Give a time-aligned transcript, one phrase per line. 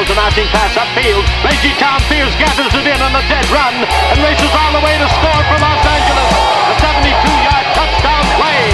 [0.00, 1.24] Throws a mounting pass upfield.
[1.44, 4.96] Reggie Town Fears gathers it in on a dead run and races all the way
[4.96, 6.30] to score for Los Angeles.
[6.72, 8.64] A 72-yard touchdown play.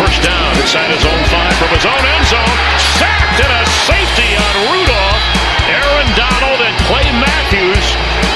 [0.00, 2.56] First down inside his own five from his own end zone.
[2.96, 5.24] Sacked and a safety on Rudolph.
[5.68, 7.84] Aaron Donald and Clay Matthews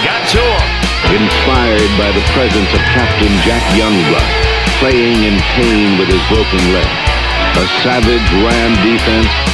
[0.05, 0.65] got to him.
[1.09, 4.29] Inspired by the presence of Captain Jack Youngblood,
[4.77, 6.91] playing in pain with his broken leg.
[7.57, 9.54] A savage Ram defense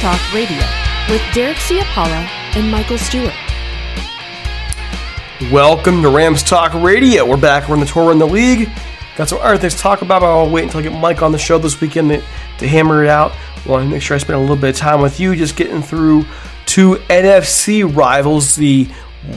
[0.00, 0.60] Talk Radio
[1.08, 3.32] with Derek Ciapala and Michael Stewart.
[5.50, 7.24] Welcome to Rams Talk Radio.
[7.24, 7.66] We're back.
[7.66, 8.68] We're in the tour we're in the league.
[9.16, 11.32] Got some other things to talk about, but I'll wait until I get Mike on
[11.32, 12.22] the show this weekend to,
[12.58, 13.32] to hammer it out.
[13.64, 15.80] Want to make sure I spend a little bit of time with you, just getting
[15.80, 16.26] through
[16.66, 18.88] two NFC rivals, the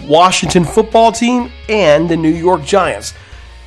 [0.04, 3.14] Washington football team and the New York Giants.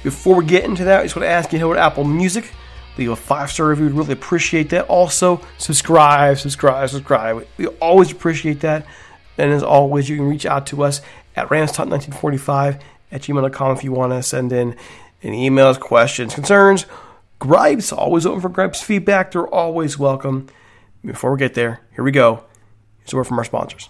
[0.02, 2.52] Before we get into that, I just want to ask you over to Apple Music,
[2.98, 3.86] leave a five star review.
[3.86, 4.86] We'd really appreciate that.
[4.86, 7.46] Also, subscribe, subscribe, subscribe.
[7.56, 8.86] We always appreciate that.
[9.38, 11.00] And as always, you can reach out to us
[11.34, 14.76] at ramstalk1945 at gmail.com if you want to send in
[15.22, 16.86] any emails, questions, concerns,
[17.38, 17.92] gripes.
[17.92, 19.30] Always open for gripes, feedback.
[19.30, 20.48] They're always welcome.
[21.04, 22.44] Before we get there, here we go.
[22.98, 23.88] Here's a word from our sponsors.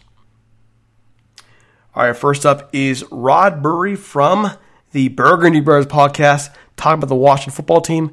[1.95, 4.53] All right, first up is Rod Burry from
[4.93, 8.12] the Burgundy Brothers podcast, talking about the Washington football team.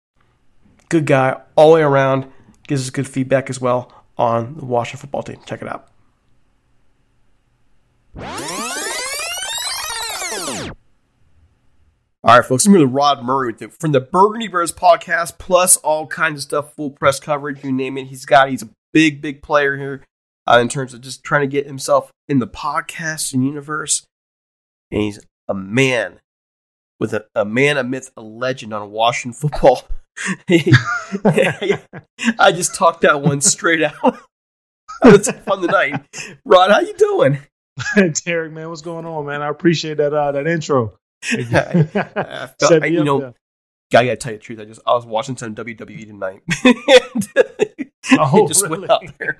[0.91, 2.29] Good guy all the way around.
[2.67, 5.37] Gives us good feedback as well on the Washington football team.
[5.45, 5.87] Check it out.
[12.23, 16.07] All right, folks, I'm here with Rod Murray from the Burgundy Bears podcast, plus all
[16.07, 18.07] kinds of stuff, full press coverage, you name it.
[18.07, 20.03] He's got, he's a big, big player here
[20.45, 24.05] uh, in terms of just trying to get himself in the podcasting universe.
[24.91, 26.19] And he's a man
[26.99, 29.87] with a, a man, a myth, a legend on Washington football.
[32.37, 34.19] I just talked that one straight out.
[35.03, 35.99] It's fun night.
[36.45, 37.39] Rod, how you doing?
[38.23, 39.41] Derek, man, what's going on, man?
[39.41, 40.93] I appreciate that uh, that intro.
[41.23, 43.33] I felt, I, you know, there.
[43.99, 44.59] I gotta tell you the truth.
[44.59, 46.43] I just I was watching some WWE tonight.
[48.19, 48.87] oh, just really?
[48.87, 49.39] went out there.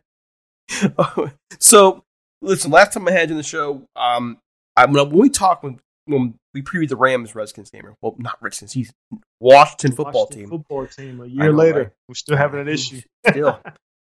[1.59, 2.03] so,
[2.41, 2.71] listen.
[2.71, 4.39] Last time I had you in the show, um,
[4.75, 5.79] I, when we talked when,
[6.11, 8.93] when we previewed the Rams Redskins game, well, not Redskins, he's
[9.39, 10.49] Washington football Washington team.
[10.49, 11.21] Football team.
[11.21, 11.89] A year later, right?
[12.07, 13.01] we're still having an issue.
[13.29, 13.59] Still,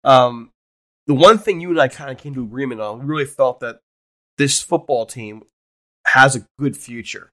[0.05, 0.51] um,
[1.07, 3.61] the one thing you and I kind of came to agreement on, we really felt
[3.61, 3.81] that
[4.39, 5.43] this football team
[6.07, 7.31] has a good future,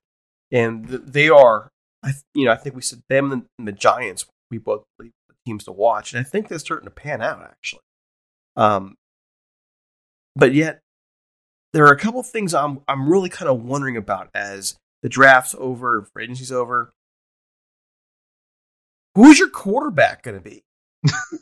[0.52, 1.70] and th- they are.
[2.02, 4.26] I, you know, I think we said them and the, and the Giants.
[4.50, 7.42] We both believe the teams to watch, and I think they're starting to pan out
[7.42, 7.82] actually.
[8.56, 8.96] Um,
[10.34, 10.80] but yet,
[11.72, 15.54] there are a couple things I'm I'm really kind of wondering about as the draft's
[15.58, 16.92] over, free agency's over.
[19.14, 20.62] Who's your quarterback going to be?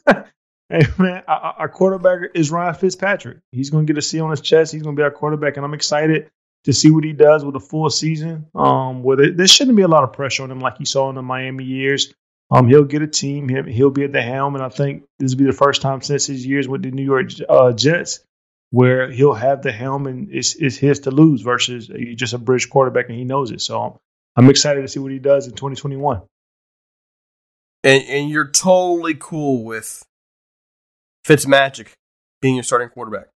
[0.70, 3.38] Hey man, our, quarterback is Ryan Fitzpatrick.
[3.52, 4.70] He's going to get a C on his chest.
[4.70, 6.30] He's going to be our quarterback, and I'm excited
[6.64, 8.48] to see what he does with a full season.
[8.54, 11.08] Um, where there, there shouldn't be a lot of pressure on him like you saw
[11.08, 12.12] in the Miami years.
[12.50, 13.48] Um, he'll get a team.
[13.48, 16.02] He'll, he'll be at the helm, and I think this will be the first time
[16.02, 18.20] since his years with the New York uh, Jets
[18.70, 22.38] where he'll have the helm and it's, it's his to lose versus he's just a
[22.38, 23.60] bridge quarterback and he knows it.
[23.60, 23.98] So
[24.36, 26.22] I'm excited to see what he does in 2021.
[27.84, 30.04] And and you're totally cool with
[31.24, 31.92] Fitzmagic
[32.42, 33.28] being your starting quarterback.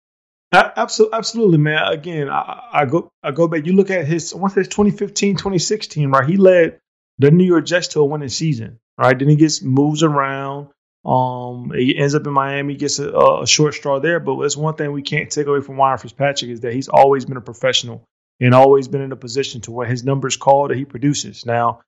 [0.53, 1.93] Absolutely, absolutely, man.
[1.93, 3.67] Again, I, I go I go back.
[3.67, 6.29] You look at his once his 2015, 2016, right?
[6.29, 6.81] He led
[7.19, 9.17] the New York Jets to a winning season, right?
[9.17, 10.69] Then he gets moves around.
[11.05, 14.21] Um, he ends up in Miami, gets a, a short straw there.
[14.21, 17.25] But that's one thing we can't take away from Ryan Fitzpatrick is that he's always
[17.25, 18.05] been a professional
[18.41, 21.45] and always been in a position to where his numbers call that he produces.
[21.45, 21.81] Now,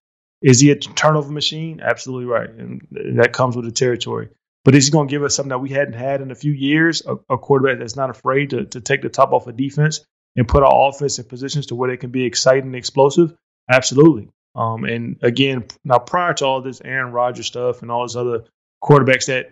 [0.42, 1.80] is he a turnover machine?
[1.82, 2.86] Absolutely right, and
[3.16, 4.28] that comes with the territory.
[4.64, 6.52] But is he going to give us something that we hadn't had in a few
[6.52, 7.02] years?
[7.06, 10.04] A, a quarterback that's not afraid to, to take the top off of defense
[10.36, 13.34] and put our offense in positions to where they can be exciting and explosive?
[13.68, 14.28] Absolutely.
[14.54, 18.44] Um, and again, now prior to all this Aaron Rodgers stuff and all this other
[18.82, 19.50] quarterbacks that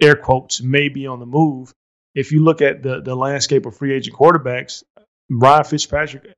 [0.00, 1.72] air quotes may be on the move.
[2.14, 4.82] If you look at the the landscape of free agent quarterbacks,
[5.30, 6.34] Ryan Fitzpatrick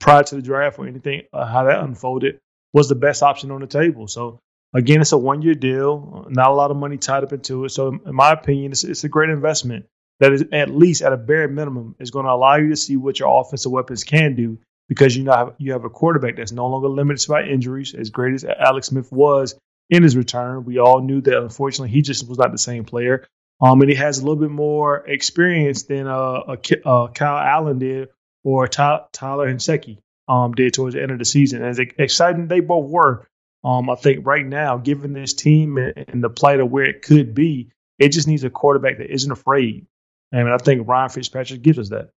[0.00, 2.38] prior to the draft or anything uh, how that unfolded
[2.72, 4.08] was the best option on the table.
[4.08, 4.40] So
[4.74, 7.70] again, it's a one year deal, not a lot of money tied up into it.
[7.70, 9.86] So in my opinion, it's, it's a great investment
[10.18, 12.96] that is at least at a bare minimum is going to allow you to see
[12.96, 14.58] what your offensive weapons can do
[14.88, 17.94] because you know you have a quarterback that's no longer limited by injuries.
[17.94, 19.54] As great as Alex Smith was
[19.92, 20.64] in his return.
[20.64, 23.26] We all knew that unfortunately he just was not the same player.
[23.60, 28.08] Um, and he has a little bit more experience than uh, uh, Kyle Allen did
[28.42, 31.62] or Ty- Tyler Heinicke um, did towards the end of the season.
[31.62, 33.28] As exciting they both were,
[33.62, 37.34] um, I think right now, given this team and the plight of where it could
[37.34, 39.86] be, it just needs a quarterback that isn't afraid.
[40.32, 42.08] And I think Ryan Fitzpatrick gives us that.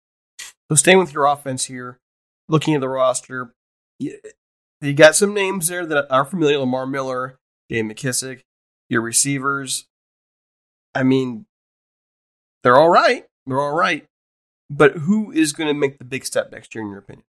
[0.72, 2.00] So staying with your offense here,
[2.48, 3.54] looking at the roster,
[4.00, 7.38] you got some names there that are familiar: Lamar Miller,
[7.70, 8.42] Dave McKissic,
[8.90, 9.86] your receivers.
[10.94, 11.46] I mean,
[12.64, 13.26] they're all right.
[13.46, 14.06] They're all right.
[14.70, 17.26] But who is going to make the big step next year, in your opinion?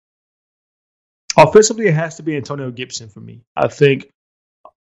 [1.38, 3.42] Offensively, it has to be Antonio Gibson for me.
[3.56, 4.12] I think.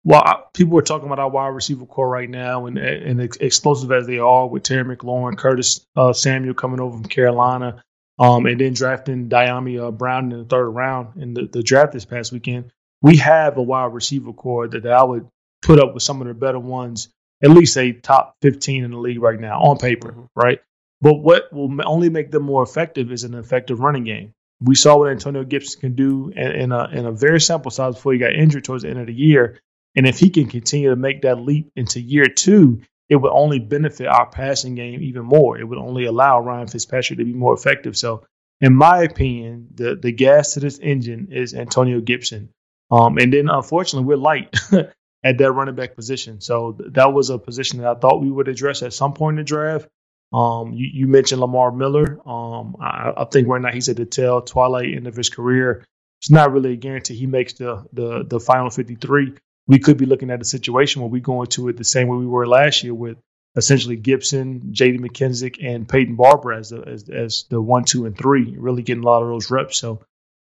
[0.03, 4.05] Well, people are talking about our wide receiver core right now, and and explosive as
[4.05, 7.83] they are with Terry McLaurin, Curtis uh, Samuel coming over from Carolina,
[8.19, 11.93] um, and then drafting Dyami uh, Brown in the third round in the, the draft
[11.93, 12.71] this past weekend.
[13.01, 15.27] We have a wide receiver core that, that I would
[15.65, 17.09] put up with some of the better ones,
[17.43, 20.25] at least a top 15 in the league right now on paper, mm-hmm.
[20.35, 20.59] right?
[21.01, 24.33] But what will only make them more effective is an effective running game.
[24.61, 27.95] We saw what Antonio Gibson can do in, in, a, in a very sample size
[27.95, 29.59] before he got injured towards the end of the year.
[29.95, 33.59] And if he can continue to make that leap into year two, it would only
[33.59, 35.57] benefit our passing game even more.
[35.57, 37.97] It would only allow Ryan Fitzpatrick to be more effective.
[37.97, 38.23] So,
[38.61, 42.49] in my opinion, the the gas to this engine is Antonio Gibson.
[42.89, 44.55] Um, and then unfortunately, we're light
[45.25, 46.39] at that running back position.
[46.39, 49.33] So th- that was a position that I thought we would address at some point
[49.33, 49.87] in the draft.
[50.31, 52.19] Um, you, you, mentioned Lamar Miller.
[52.27, 55.83] Um, I, I, think right now he's at the tail twilight end of his career.
[56.19, 59.33] It's not really a guarantee he makes the the the final 53.
[59.67, 62.17] We could be looking at a situation where we go into it the same way
[62.17, 63.17] we were last year with
[63.55, 64.99] essentially Gibson, J.D.
[64.99, 69.03] McKissic, and Peyton Barber as the as, as the one, two, and three, really getting
[69.03, 69.77] a lot of those reps.
[69.77, 70.01] So,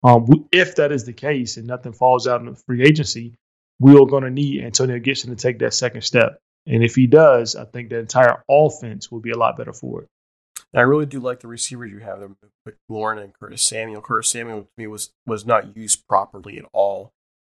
[0.04, 3.36] um, if that is the case and nothing falls out in the free agency,
[3.80, 6.40] we are going to need Antonio Gibson to take that second step.
[6.68, 10.04] And if he does, I think the entire offense will be a lot better for
[10.04, 10.10] it.
[10.74, 14.02] I really do like the receivers you have there, Lauren and Curtis Samuel.
[14.02, 17.14] Curtis Samuel to me was was not used properly at all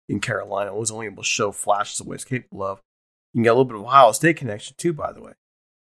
[0.10, 0.74] in Carolina.
[0.74, 2.80] Was only able to show flashes of what he's capable of.
[3.34, 5.34] You can get a little bit of Ohio State connection too, by the way.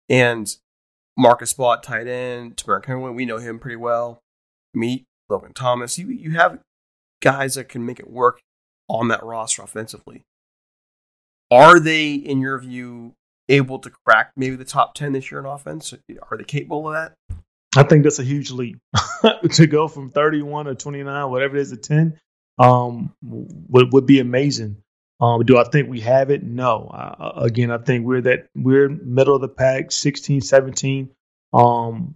[0.09, 0.55] And
[1.17, 4.21] Marcus Spot, tight end, Temarrick Henry, we know him pretty well.
[4.75, 5.97] Meet Logan Thomas.
[5.97, 6.59] You you have
[7.19, 8.41] guys that can make it work
[8.93, 10.23] on that roster offensively.
[11.51, 13.15] Are they, in your view,
[13.49, 15.93] able to crack maybe the top 10 this year in offense?
[16.31, 17.37] Are they capable of that?
[17.75, 18.79] I think that's a huge leap
[19.53, 22.19] to go from 31 or 29, whatever it is, to 10
[22.59, 24.77] um, would, would be amazing.
[25.19, 26.43] Um, do I think we have it?
[26.43, 26.87] No.
[26.87, 31.09] Uh, again, I think we're that we're middle of the pack, 16, 17.
[31.53, 32.15] Um,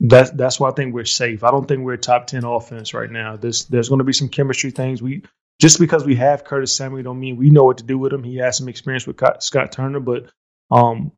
[0.00, 1.44] that's that's why I think we're safe.
[1.44, 3.36] I don't think we're top 10 offense right now.
[3.36, 5.02] There's there's going to be some chemistry things.
[5.02, 5.24] We
[5.60, 8.24] just because we have Curtis Samuel don't mean we know what to do with him.
[8.24, 10.30] He has some experience with Scott Turner, but
[10.70, 11.12] um,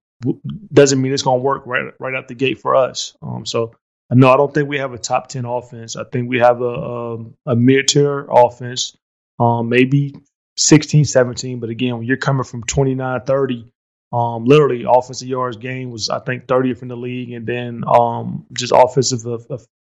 [0.72, 3.16] doesn't mean it's going to work right right out the gate for us.
[3.22, 3.74] Um, so
[4.10, 5.96] no, I don't think we have a top ten offense.
[5.96, 8.96] I think we have a a, um, a mid tier offense,
[9.38, 10.14] um, maybe
[10.56, 11.60] 16, 17.
[11.60, 13.72] But again, when you're coming from 29, 30,
[14.12, 18.46] um, literally offensive yards gain was I think 30th in the league, and then um,
[18.52, 19.24] just offensive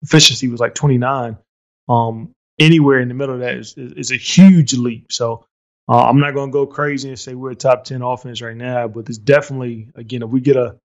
[0.03, 1.37] efficiency was like 29.
[1.89, 5.13] Um, anywhere in the middle of that is, is, is a huge leap.
[5.13, 5.45] So
[5.89, 8.57] uh, I'm not going to go crazy and say we're a top 10 offense right
[8.57, 10.77] now, but it's definitely, again, if we get a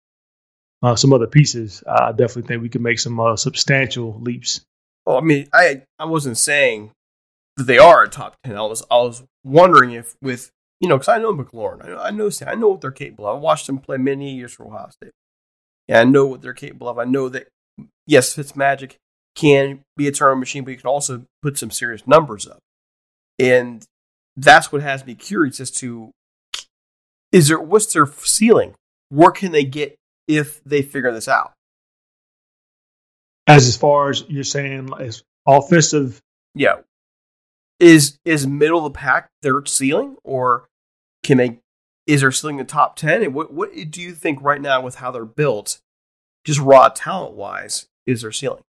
[0.82, 4.62] uh, some other pieces, I definitely think we can make some uh, substantial leaps.
[5.06, 6.92] Well, I mean, I I wasn't saying
[7.56, 8.58] that they are a top 10.
[8.58, 10.52] I was, I was wondering if with,
[10.82, 13.28] you know, because I know McLaurin, I know, I know, I know what they're capable
[13.28, 13.38] of.
[13.38, 15.12] I watched them play many years for Ohio State.
[15.88, 17.00] Yeah, I know what they're capable of.
[17.00, 17.48] I know that,
[18.06, 18.96] yes, Fitzmagic
[19.36, 22.60] can be a turnover machine, but you can also put some serious numbers up.
[23.40, 23.86] And
[24.36, 26.12] that's what has me curious as to
[27.32, 28.76] is there what's their ceiling?
[29.10, 29.98] Where can they get
[30.28, 31.54] if they figure this out?
[33.48, 36.22] As as far as you're saying, as offensive,
[36.56, 36.78] yeah,
[37.80, 40.70] is is middle of the pack their ceiling, or
[41.24, 41.60] can they?
[42.06, 43.24] Is their ceiling the top ten?
[43.24, 45.80] And what what do you think right now with how they're built,
[46.46, 48.64] just raw talent wise, is their ceiling?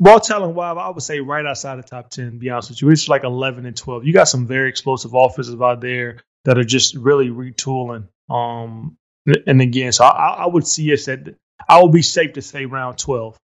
[0.00, 2.82] Raw talent wise, I would say right outside the top 10, to be honest with
[2.82, 2.90] you.
[2.90, 4.04] It's like 11 and 12.
[4.04, 8.06] You got some very explosive offenses out there that are just really retooling.
[8.30, 8.96] Um,
[9.46, 11.34] and again, so I, I would see us at,
[11.68, 13.36] I would be safe to say round 12,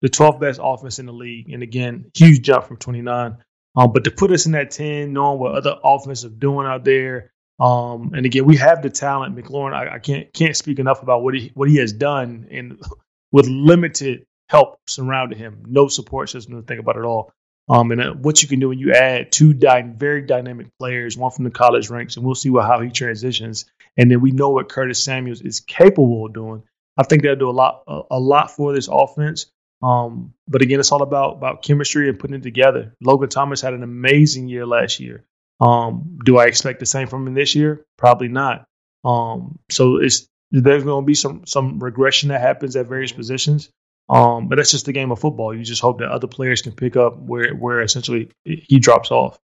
[0.00, 1.50] the 12th best offense in the league.
[1.50, 3.36] And again, huge jump from 29.
[3.76, 6.84] Um, but to put us in that 10, knowing what other offenses are doing out
[6.84, 9.36] there, um, and again, we have the talent.
[9.36, 12.82] McLaurin, I, I, can't can't speak enough about what he what he has done, and
[13.32, 15.64] with limited help surrounding him.
[15.66, 17.32] No support system to think about at all.
[17.68, 21.16] Um, and uh, what you can do when you add two dy- very dynamic players,
[21.16, 23.64] one from the college ranks, and we'll see what, how he transitions.
[23.96, 26.62] And then we know what Curtis Samuels is capable of doing.
[26.98, 29.46] I think they'll do a lot, a, a lot for this offense.
[29.82, 32.94] Um, but again, it's all about about chemistry and putting it together.
[33.00, 35.24] Logan Thomas had an amazing year last year.
[35.60, 37.84] Um, do I expect the same from him this year?
[37.96, 38.66] Probably not.
[39.04, 43.70] Um, so it's there's going to be some some regression that happens at various positions.
[44.12, 45.54] Um, but that's just the game of football.
[45.54, 49.38] You just hope that other players can pick up where where essentially he drops off.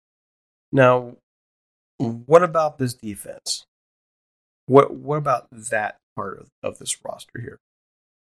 [0.72, 1.16] Now,
[1.98, 3.66] what about this defense?
[4.66, 7.58] What what about that part of, of this roster here?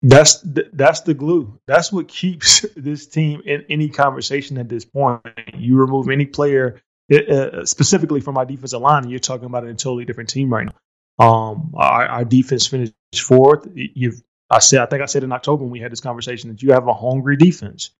[0.01, 1.57] That's the, that's the glue.
[1.65, 5.21] That's what keeps this team in any conversation at this point.
[5.53, 6.81] You remove any player
[7.11, 10.67] uh, specifically from our defensive line, and you're talking about a totally different team right
[10.67, 11.25] now.
[11.25, 13.65] Um, our, our defense finished fourth.
[13.73, 16.61] You've I said, I think I said in October when we had this conversation that
[16.61, 17.91] you have a hungry defense,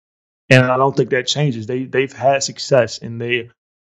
[0.49, 1.65] and I don't think that changes.
[1.65, 3.49] They they've had success, and they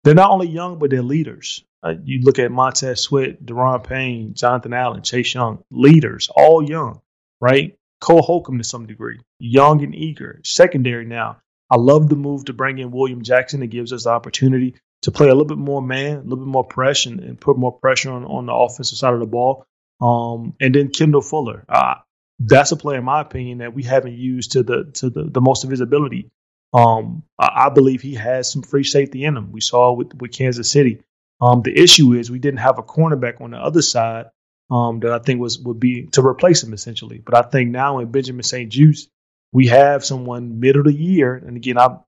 [0.04, 1.64] they're not only young but they're leaders.
[1.82, 7.00] Uh, you look at Montez Sweat, Daron Payne, Jonathan Allen, Chase Young, leaders, all young,
[7.40, 7.76] right?
[8.00, 10.40] Cole Holcomb to some degree, young and eager.
[10.44, 11.38] Secondary now.
[11.70, 13.62] I love the move to bring in William Jackson.
[13.62, 16.46] It gives us the opportunity to play a little bit more man, a little bit
[16.46, 19.64] more pressure, and, and put more pressure on, on the offensive side of the ball.
[20.00, 21.64] Um, and then Kendall Fuller.
[21.68, 21.96] Uh,
[22.38, 25.40] that's a player, in my opinion, that we haven't used to the to the, the
[25.40, 26.30] most of his ability.
[26.74, 29.52] Um, I, I, believe he has some free safety in him.
[29.52, 31.02] We saw with with Kansas City.
[31.40, 34.26] Um, the issue is we didn't have a cornerback on the other side
[34.70, 37.18] um, that I think was would be to replace him essentially.
[37.18, 39.08] But I think now in Benjamin St-Juste,
[39.52, 42.00] we have someone middle of the year, and again, I'm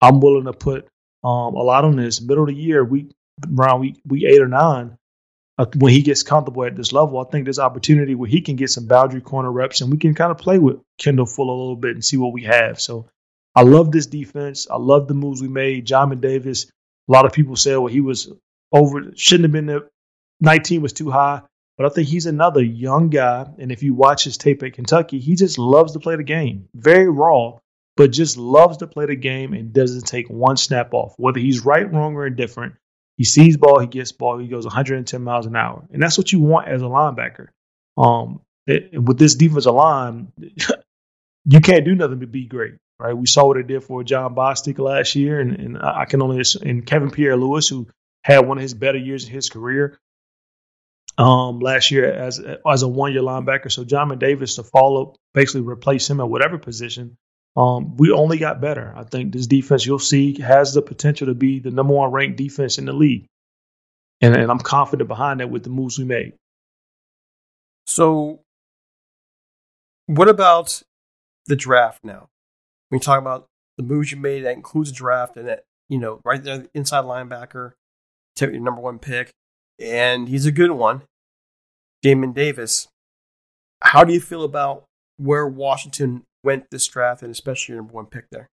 [0.00, 0.88] I'm willing to put
[1.22, 2.84] um, a lot on this middle of the year.
[2.84, 3.10] We
[3.58, 4.98] around week week eight or nine
[5.76, 8.70] when he gets comfortable at this level, I think there's opportunity where he can get
[8.70, 11.76] some boundary corner reps and we can kind of play with Kendall Full a little
[11.76, 12.80] bit and see what we have.
[12.80, 13.08] So
[13.54, 14.68] I love this defense.
[14.70, 15.86] I love the moves we made.
[15.86, 16.66] Jamin Davis,
[17.08, 18.32] a lot of people say, well, he was
[18.72, 19.88] over, shouldn't have been there.
[20.40, 21.42] 19 was too high.
[21.76, 23.48] But I think he's another young guy.
[23.58, 26.68] And if you watch his tape at Kentucky, he just loves to play the game.
[26.74, 27.58] Very raw,
[27.96, 31.14] but just loves to play the game and doesn't take one snap off.
[31.16, 32.74] Whether he's right, wrong, or indifferent,
[33.20, 35.84] he sees ball, he gets ball, he goes 110 miles an hour.
[35.92, 37.48] And that's what you want as a linebacker.
[37.98, 40.32] Um, it, with this defensive line,
[41.44, 43.12] you can't do nothing but be great, right?
[43.12, 46.42] We saw what it did for Jon Bostic last year, and, and I can only
[46.62, 47.88] and Kevin Pierre-Louis, who
[48.24, 49.98] had one of his better years in his career
[51.18, 53.70] um, last year as as a one year linebacker.
[53.70, 57.18] So Jamin Davis to follow, basically replace him at whatever position.
[57.56, 58.92] Um, we only got better.
[58.96, 62.36] I think this defense you'll see has the potential to be the number one ranked
[62.36, 63.26] defense in the league,
[64.20, 66.34] and, and I'm confident behind that with the moves we made.
[67.86, 68.40] So,
[70.06, 70.82] what about
[71.46, 72.28] the draft now?
[72.88, 75.98] When you talk about the moves you made, that includes a draft, and that you
[75.98, 77.72] know right there, inside linebacker,
[78.40, 79.32] your number one pick,
[79.78, 81.02] and he's a good one.
[82.04, 82.88] Jamin Davis.
[83.82, 84.84] How do you feel about
[85.16, 88.48] where Washington went this draft and especially your number one pick there?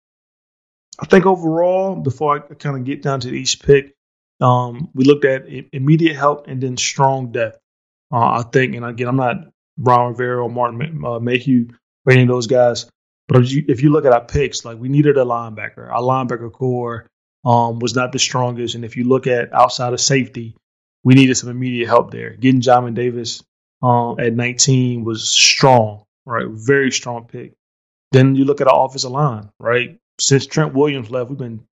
[0.99, 3.93] I think overall, before I kind of get down to each pick,
[4.41, 7.57] um, we looked at immediate help and then strong depth.
[8.11, 9.37] Uh, I think, and again, I'm not
[9.77, 11.67] Ron Rivera or Martin uh, Mayhew
[12.05, 12.89] or any of those guys,
[13.27, 15.89] but if you, if you look at our picks, like we needed a linebacker.
[15.91, 17.07] Our linebacker core
[17.43, 20.55] um, was not the strongest, and if you look at outside of safety,
[21.03, 22.31] we needed some immediate help there.
[22.31, 23.43] Getting Jamin Davis
[23.81, 26.47] um, at 19 was strong, right?
[26.47, 27.53] Very strong pick.
[28.15, 29.99] Then you look at our offensive line, right?
[30.21, 31.67] Since Trent Williams left, we've been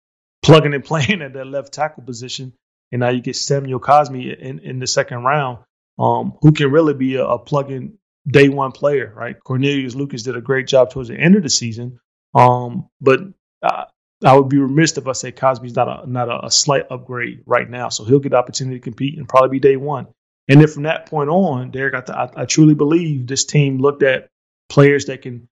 [0.40, 2.52] plugging and playing at that left tackle position.
[2.92, 5.58] And now you get Samuel Cosmi in, in the second round,
[5.98, 9.36] um, who can really be a, a plug-in day one player, right?
[9.42, 11.98] Cornelius Lucas did a great job towards the end of the season.
[12.36, 13.18] Um, but
[13.60, 13.86] uh,
[14.24, 17.42] I would be remiss if I say Cosmi's not a not a, a, slight upgrade
[17.46, 17.88] right now.
[17.88, 20.06] So he'll get the opportunity to compete and probably be day one.
[20.46, 23.78] And then from that point on, Derek, I, th- I, I truly believe this team
[23.78, 24.28] looked at
[24.68, 25.48] players that can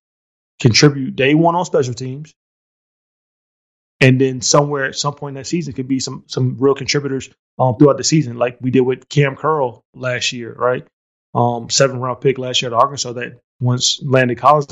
[0.60, 2.34] contribute day one on special teams,
[4.00, 7.30] and then somewhere at some point in that season could be some some real contributors
[7.58, 10.86] um, throughout the season, like we did with Cam Curl last year, right?
[11.34, 14.68] Um, seven round pick last year at Arkansas that once landed college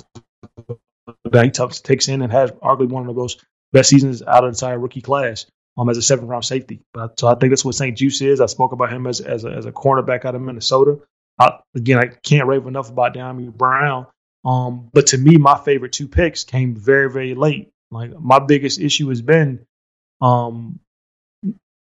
[1.25, 3.39] that he t- takes in and has arguably one of those
[3.73, 5.47] best seasons out of the entire rookie class
[5.79, 6.81] um, as a seven round safety.
[6.95, 7.97] But so I think that's what St.
[7.99, 8.41] Juste is.
[8.41, 10.99] I spoke about him as as a, as a cornerback out of Minnesota.
[11.39, 14.07] I, again, I can't rave enough about Dyami Brown.
[14.45, 17.71] Um, but to me, my favorite two picks came very very late.
[17.91, 19.67] Like my biggest issue has been,
[20.21, 20.81] um,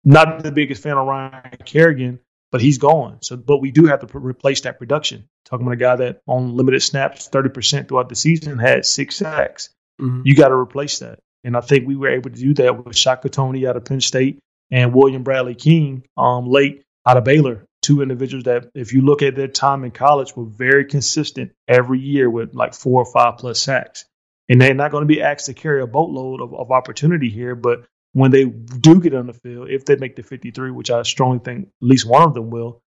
[0.04, 2.20] not the biggest fan of Ryan Kerrigan,
[2.52, 3.20] but he's gone.
[3.22, 5.28] So, but we do have to replace that production.
[5.46, 9.16] Talking about a guy that on limited snaps, thirty percent throughout the season had six
[9.16, 9.70] sacks.
[10.00, 10.22] Mm-hmm.
[10.26, 11.20] You got to replace that.
[11.44, 14.02] And I think we were able to do that with Shaka Toney out of Penn
[14.02, 17.66] State and William Bradley King um, late out of Baylor.
[17.82, 22.00] Two individuals that, if you look at their time in college, were very consistent every
[22.00, 24.06] year with like four or five plus sacks.
[24.50, 27.56] And they're not going to be asked to carry a boatload of, of opportunity here.
[27.56, 31.04] But when they do get on the field, if they make the 53, which I
[31.04, 32.82] strongly think at least one of them will,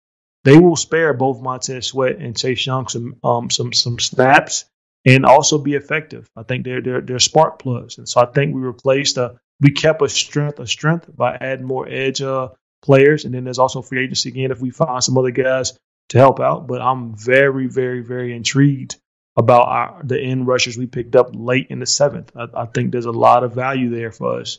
[0.44, 4.64] they will spare both Montez Sweat and Chase Young some um, some some snaps
[5.04, 6.28] and also be effective.
[6.36, 9.70] I think they're they're, they're spark plugs, and so I think we replaced a we
[9.70, 12.48] kept a strength a strength by adding more edge uh,
[12.82, 15.78] players, and then there's also free agency again if we find some other guys
[16.10, 16.66] to help out.
[16.66, 18.96] But I'm very very very intrigued
[19.36, 22.32] about our, the end rushers we picked up late in the seventh.
[22.36, 24.58] I, I think there's a lot of value there for us.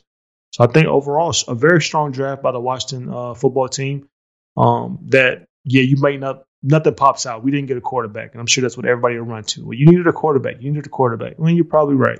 [0.51, 4.07] So I think overall, a very strong draft by the Washington uh, football team.
[4.55, 7.43] Um, that yeah, you might not nothing pops out.
[7.43, 9.65] We didn't get a quarterback, and I'm sure that's what everybody will run to.
[9.65, 10.61] Well, you needed a quarterback.
[10.61, 11.35] You needed a quarterback.
[11.37, 12.19] Well, you're probably right.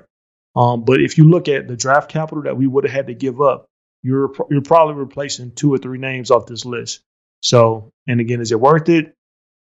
[0.56, 3.14] Um, but if you look at the draft capital that we would have had to
[3.14, 3.66] give up,
[4.04, 7.00] you're you're probably replacing two or three names off this list.
[7.40, 9.14] So, and again, is it worth it?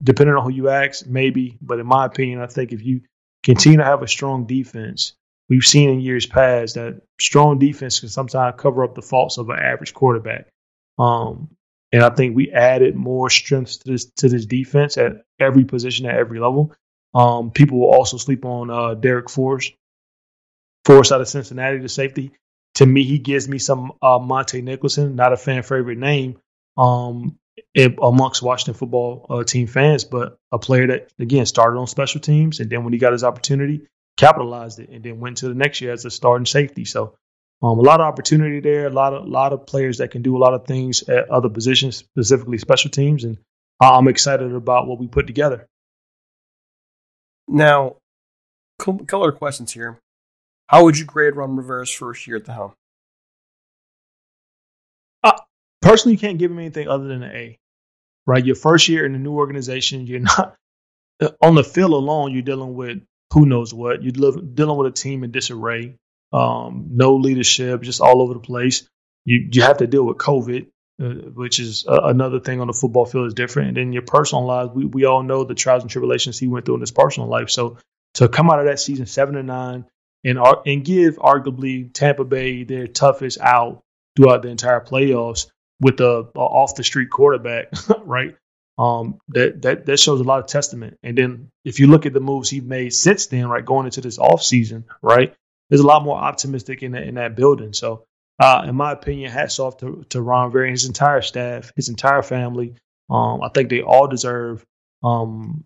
[0.01, 1.57] Depending on who you ask, maybe.
[1.61, 3.01] But in my opinion, I think if you
[3.43, 5.13] continue to have a strong defense,
[5.49, 9.49] we've seen in years past that strong defense can sometimes cover up the faults of
[9.49, 10.47] an average quarterback.
[10.99, 11.49] Um,
[11.91, 16.05] and I think we added more strength to this to this defense at every position
[16.05, 16.71] at every level.
[17.15, 19.73] Um, people will also sleep on uh, Darrick Forrest.
[20.85, 22.31] Forrest out of Cincinnati, the safety.
[22.79, 26.39] To me, he gives me some uh, Montae Nicholson, not a fan favorite name
[26.77, 27.37] um,
[27.73, 32.21] it, amongst Washington football uh, team fans, but a player that again started on special
[32.21, 33.81] teams, and then when he got his opportunity,
[34.15, 36.85] capitalized it, and then went to the next year as a starting safety.
[36.85, 37.17] So
[37.61, 40.37] um, a lot of opportunity there, a lot of lot of players that can do
[40.37, 43.37] a lot of things at other positions, specifically special teams, and
[43.81, 45.67] I'm excited about what we put together.
[47.45, 47.97] Now,
[48.77, 49.99] color questions here.
[50.69, 52.73] How would you grade Ron Rivera's first year at the helm?
[55.23, 55.39] Uh,
[55.82, 57.60] personally, you can't give him anything other than an A.
[58.27, 60.55] Right, your first year in a new organization, you're not
[61.41, 62.34] on the field alone.
[62.34, 62.99] You're dealing with
[63.34, 64.03] who knows what.
[64.03, 65.95] You're dealing with a team in disarray,
[66.32, 68.88] um, no leadership, just all over the place.
[69.25, 70.67] You you have to deal with COVID,
[71.01, 73.69] uh, which is uh, another thing on the football field is different.
[73.69, 76.67] And then your personal life, we we all know the trials and tribulations he went
[76.67, 77.49] through in his personal life.
[77.49, 77.79] So
[78.15, 79.86] to come out of that season seven and nine
[80.23, 83.84] and and give arguably Tampa Bay their toughest out
[84.15, 85.47] throughout the entire playoffs
[85.79, 87.67] with a, a off the street quarterback,
[88.03, 88.36] right?
[88.77, 90.97] Um, that that that shows a lot of testament.
[91.03, 94.01] And then if you look at the moves he made since then, right, going into
[94.01, 95.36] this off season, right,
[95.69, 97.73] there's a lot more optimistic in that in that building.
[97.73, 98.05] So,
[98.39, 102.21] uh, in my opinion, hats off to to Ron and his entire staff, his entire
[102.21, 102.75] family.
[103.10, 104.65] Um, I think they all deserve.
[105.03, 105.63] Um,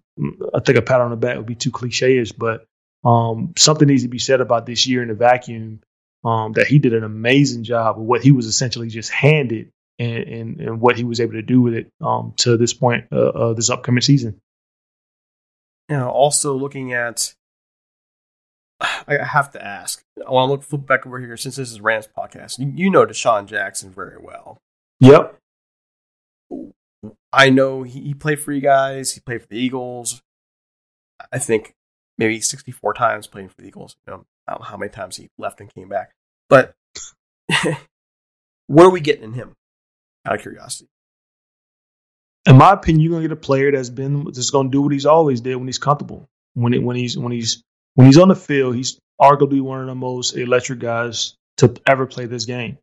[0.54, 2.66] I think a pat on the back would be too cliche ish, but
[3.04, 5.82] um, something needs to be said about this year in a vacuum.
[6.26, 10.24] Um, that he did an amazing job of what he was essentially just handed and,
[10.24, 13.28] and, and what he was able to do with it um, to this point uh,
[13.28, 14.39] uh, this upcoming season.
[15.89, 17.34] Now, also looking at,
[18.80, 20.02] I have to ask.
[20.26, 22.60] I want to look flip back over here since this is Rams podcast.
[22.60, 24.58] You, you know DeSean Jackson very well.
[25.00, 25.38] Yep.
[27.32, 29.13] I know he, he played for you guys.
[29.13, 30.22] He played for the Eagles.
[31.32, 31.74] I think
[32.17, 33.95] maybe 64 times playing for the Eagles.
[34.08, 36.12] You know, I don't know how many times he left and came back.
[36.49, 36.73] But
[38.67, 39.56] what are we getting in him?
[40.26, 40.89] Out of curiosity.
[42.45, 45.06] In my opinion, you're gonna get a player that's been just gonna do what he's
[45.06, 46.28] always did when he's comfortable.
[46.56, 47.63] When it, when he's when he's
[47.95, 52.06] when he's on the field, he's arguably one of the most electric guys to ever
[52.06, 52.78] play this game.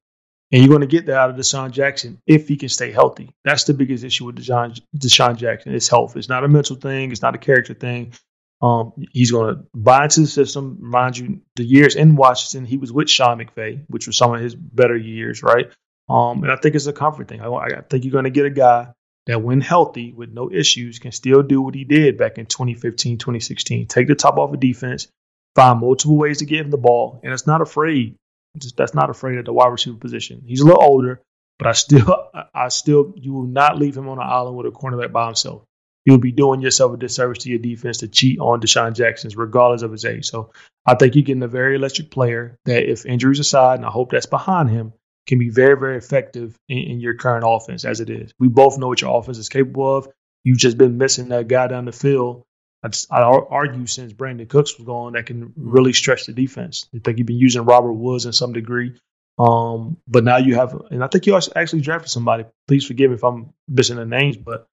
[0.52, 3.30] And you're going to get that out of DeSean Jackson if he can stay healthy.
[3.44, 5.74] That's the biggest issue with Deshaun, DeSean Jackson.
[5.74, 6.16] It's health.
[6.16, 7.12] It's not a mental thing.
[7.12, 8.14] It's not a character thing.
[8.62, 10.78] Um, he's going to buy into the system.
[10.80, 14.40] Mind you, the years in Washington, he was with Sean McVay, which was some of
[14.40, 15.70] his better years, right?
[16.08, 17.40] Um, and I think it's a comfort thing.
[17.40, 18.88] I, I think you're going to get a guy
[19.26, 23.18] that, when healthy, with no issues, can still do what he did back in 2015,
[23.18, 23.86] 2016.
[23.86, 25.08] Take the top off of defense,
[25.54, 28.16] find multiple ways to get him the ball, and it's not afraid.
[28.58, 30.42] Just, that's not afraid of the wide receiver position.
[30.44, 31.22] He's a little older,
[31.58, 34.70] but I still, I still, you will not leave him on an island with a
[34.70, 35.62] cornerback by himself.
[36.04, 39.82] You'll be doing yourself a disservice to your defense to cheat on DeSean Jackson's, regardless
[39.82, 40.26] of his age.
[40.26, 40.50] So
[40.86, 44.10] I think you're getting a very electric player that, if injuries aside, and I hope
[44.10, 44.94] that's behind him,
[45.26, 48.32] can be very, very effective in, in, your current offense as it is.
[48.38, 50.08] We both know what your offense is capable of.
[50.42, 52.44] You've just been missing that guy down the field.
[52.82, 56.88] I'd, argue since Brandin Cooks was gone that can really stretch the defense.
[56.94, 58.98] I think you've been using Robert Woods in some degree.
[59.38, 62.44] Um, but now you have, and I think you actually drafted somebody.
[62.66, 64.66] Please forgive me if I'm missing the names, but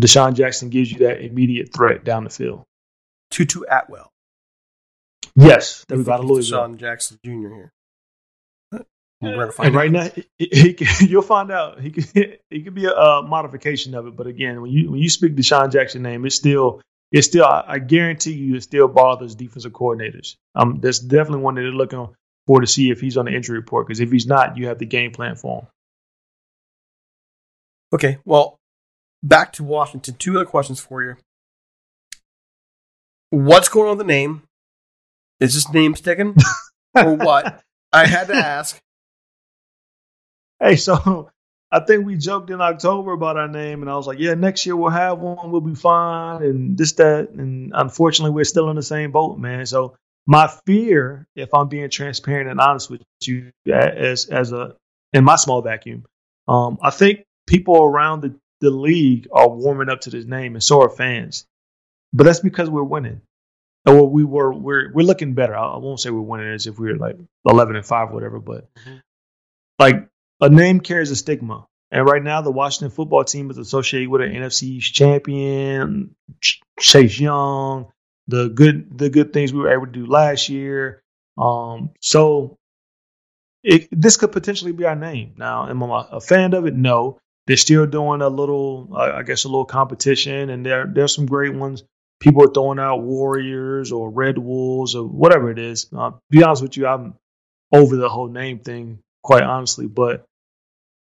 [0.00, 2.64] DeSean Jackson gives you that immediate threat down the field.
[3.30, 4.10] Tutu Atwell.
[5.36, 7.30] Yes, there we got a DeSean Jackson Jr.
[7.30, 7.72] here.
[9.22, 10.08] And right now,
[10.38, 14.16] he, he, you'll find out he could he could be a, a, modification of it.
[14.16, 16.80] But again, when you when you speak DeSean Jackson name, it's still
[17.12, 20.36] it's still I, I guarantee you it still bothers defensive coordinators.
[20.54, 22.08] Um, that's definitely one that they're looking
[22.46, 23.86] for to see if he's on the injury report.
[23.86, 25.66] Because if he's not, you have the game plan for him.
[27.92, 28.59] Okay, well,
[29.22, 30.14] back to Washington.
[30.14, 31.16] Two other questions for you.
[33.30, 34.42] What's going on with the name?
[35.38, 36.36] Is this name sticking
[36.94, 37.62] or what?
[37.92, 38.80] I had to ask.
[40.60, 41.30] Hey, so
[41.72, 44.66] I think we joked in October about our name, and I was like, "Yeah, next
[44.66, 45.50] year we'll have one.
[45.50, 49.64] We'll be fine." And this, that, and unfortunately, we're still in the same boat, man.
[49.66, 54.74] So my fear, if I'm being transparent and honest with you, as as a
[55.12, 56.04] in my small vacuum,
[56.48, 60.62] um, I think people around the, the league are warming up to this name, and
[60.62, 61.46] so are fans.
[62.12, 63.22] But that's because we're winning.
[63.86, 65.56] Or we were we're we're looking better.
[65.56, 68.38] I, won't say we're winning as if we were like eleven and five or whatever,
[68.38, 68.96] but mm-hmm.
[69.78, 70.08] like
[70.40, 71.66] a name carries a stigma.
[71.90, 76.14] And right now, the Washington football team is associated with an NFC champion,
[76.78, 77.90] Chase Young,
[78.28, 81.02] the good the good things we were able to do last year.
[81.38, 82.58] Um, so
[83.62, 85.34] it, this could potentially be our name.
[85.36, 86.74] Now, am I a fan of it?
[86.74, 87.18] No.
[87.50, 91.52] They're still doing a little, I guess, a little competition, and there there's some great
[91.52, 91.82] ones.
[92.20, 95.88] People are throwing out Warriors or Red Wolves or whatever it is.
[95.92, 97.14] Uh, be honest with you, I'm
[97.72, 99.88] over the whole name thing, quite honestly.
[99.88, 100.24] But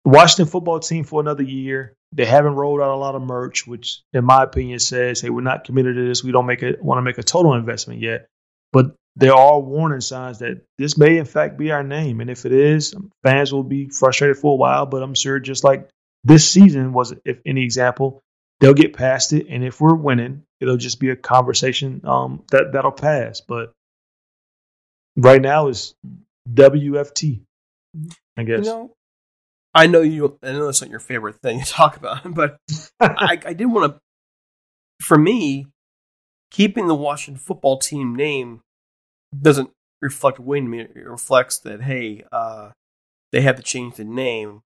[0.04, 1.93] Washington football team for another year.
[2.12, 5.41] They haven't rolled out a lot of merch, which, in my opinion, says, "Hey, we're
[5.41, 6.23] not committed to this.
[6.23, 8.25] We don't make it want to make a total investment yet."
[8.73, 12.47] But there are warning signs that this may, in fact, be our name, and if
[12.47, 14.88] it is, fans will be frustrated for a while.
[14.88, 15.88] But I'm sure, just like
[16.23, 18.23] this season was, if any example,
[18.60, 22.73] they'll get past it, and if we're winning, it'll just be a conversation um, that
[22.73, 23.41] that'll pass.
[23.41, 23.73] But
[25.17, 25.95] right now is
[26.51, 27.41] WFT,
[28.38, 28.60] I guess.
[28.60, 28.95] You know,
[29.73, 30.38] I know you.
[30.43, 32.57] I know that's not your favorite thing to talk about, but
[32.99, 33.99] I, I did want to.
[35.01, 35.65] For me,
[36.51, 38.62] keeping the Washington football team name
[39.39, 40.71] doesn't reflect win.
[40.73, 42.71] It reflects that hey, uh,
[43.31, 44.62] they have to change the name,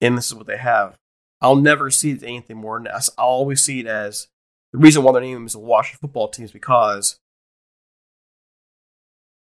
[0.00, 0.98] and this is what they have.
[1.40, 3.08] I'll never see it as anything more than that.
[3.18, 4.28] I'll always see it as
[4.72, 7.18] the reason why their name is the Washington football team is because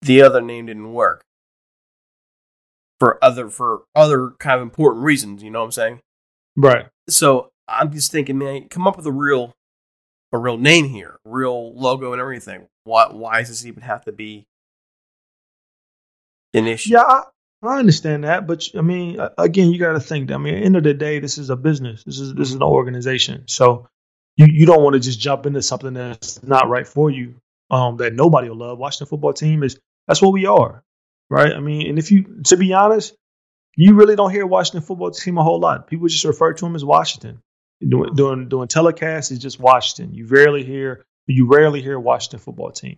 [0.02, 1.24] the other name didn't work
[3.00, 5.44] for other for other kind of important reasons.
[5.44, 6.00] You know what I'm saying?
[6.56, 6.88] Right.
[7.10, 9.54] So I'm just thinking, man, come up with a real
[10.32, 12.68] a real name here, real logo and everything.
[12.84, 14.46] Why why does this even have to be
[16.54, 16.94] an issue?
[16.94, 17.22] Yeah,
[17.64, 20.32] I, understand that, but I mean, again, you got to think.
[20.32, 22.04] I mean, end of the day, this is a business.
[22.04, 23.48] This is this is an organization.
[23.48, 23.88] So
[24.38, 27.36] you you don't want to just jump into something that's not right for you.
[27.72, 28.78] Um, that nobody will love.
[28.78, 30.84] Washington football team is that's what we are,
[31.30, 31.54] right?
[31.54, 33.16] I mean, and if you to be honest,
[33.76, 35.88] you really don't hear Washington football team a whole lot.
[35.88, 37.42] People just refer to them as Washington.
[37.82, 40.14] Doing doing doing telecasts is just Washington.
[40.14, 42.98] You rarely hear you rarely hear Washington football team.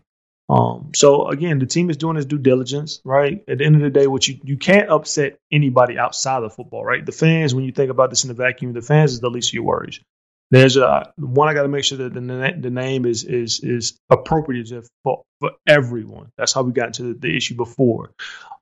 [0.49, 3.43] Um, so again, the team is doing its due diligence, right?
[3.47, 6.85] At the end of the day, what you you can't upset anybody outside of football,
[6.85, 7.05] right?
[7.05, 9.49] The fans, when you think about this in the vacuum, the fans is the least
[9.49, 9.99] of your worries.
[10.49, 13.99] There's a one I got to make sure that the, the name is is is
[14.09, 14.69] appropriate
[15.03, 16.31] for, for everyone.
[16.37, 18.13] That's how we got into the, the issue before.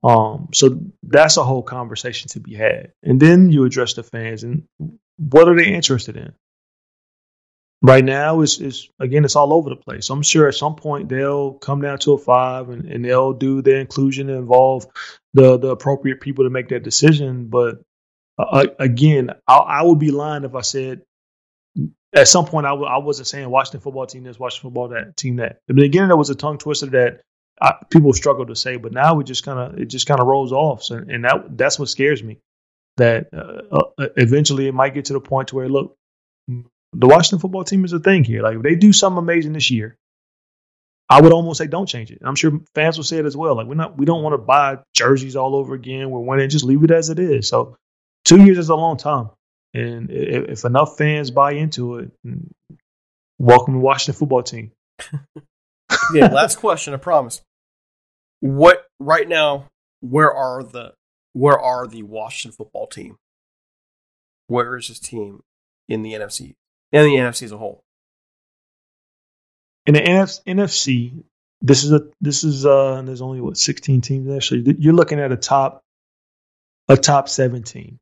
[0.03, 4.43] Um, so that's a whole conversation to be had, and then you address the fans
[4.43, 4.63] and
[5.17, 6.33] what are they interested in
[7.85, 10.09] right now is is again it's all over the place.
[10.09, 13.61] I'm sure at some point they'll come down to a five and, and they'll do
[13.61, 14.87] their inclusion and involve
[15.33, 17.47] the the appropriate people to make that decision.
[17.47, 17.81] But
[18.37, 21.01] uh, again, I, I, would be lying if I said
[22.13, 25.15] at some point I w- I wasn't saying Washington football team this, Washington football that
[25.15, 25.59] team that.
[25.67, 27.21] But again, there was a tongue twister that
[27.61, 28.77] I, people struggle to say.
[28.77, 31.57] But now we just kind of it just kind of rolls off, so, and that
[31.57, 32.39] that's what scares me.
[32.97, 35.97] That uh, uh, eventually it might get to the point to where look,
[36.99, 38.41] the Washington football team is a thing here.
[38.41, 39.97] Like if they do something amazing this year,
[41.09, 42.19] I would almost say don't change it.
[42.23, 43.55] I'm sure fans will say it as well.
[43.55, 46.09] Like we're not, we don't want to buy jerseys all over again.
[46.09, 47.47] We're winning, just leave it as it is.
[47.47, 47.77] So
[48.23, 49.29] two years is a long time,
[49.73, 52.49] and if, if enough fans buy into it, mm,
[53.37, 54.71] welcome to Washington football team.
[56.13, 56.27] yeah.
[56.27, 56.93] Last question.
[56.93, 57.41] I promise.
[58.39, 59.67] What right now?
[60.01, 60.93] Where are the
[61.33, 63.17] where are the Washington football team?
[64.47, 65.43] Where is this team
[65.87, 66.55] in the NFC?
[66.95, 67.83] And the NFC as a whole.
[69.85, 71.23] In the NF- NFC,
[71.61, 74.75] this is a this is uh there's only what 16 teams actually.
[74.79, 75.81] You're looking at a top
[76.87, 77.99] a top 17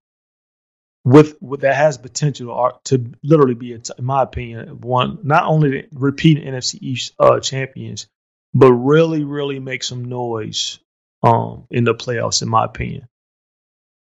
[1.05, 6.43] with, with that has potential to literally be, in my opinion, one not only repeat
[6.43, 8.07] NFC East uh, champions,
[8.53, 10.79] but really really make some noise
[11.23, 12.41] um in the playoffs.
[12.43, 13.07] In my opinion,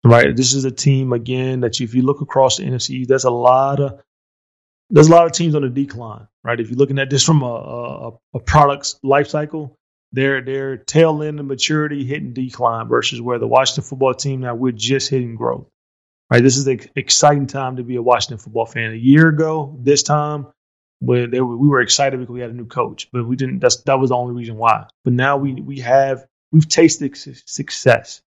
[0.04, 0.34] right?
[0.34, 3.30] This is a team again that you, if you look across the NFC, there's a
[3.30, 4.00] lot of
[4.92, 6.60] there's a lot of teams on the decline, right?
[6.60, 9.74] If you're looking at this from a, a, a product's life cycle,
[10.12, 14.54] they're they're tail end of maturity hitting decline versus where the Washington football team now
[14.54, 15.66] we're just hitting growth.
[16.30, 18.92] Right, this is an exciting time to be a Washington football fan.
[18.92, 20.46] A year ago, this time,
[21.00, 23.58] when they were, we were excited because we had a new coach, but we didn't.
[23.60, 24.86] That's that was the only reason why.
[25.04, 28.22] But now we we have we've tasted success,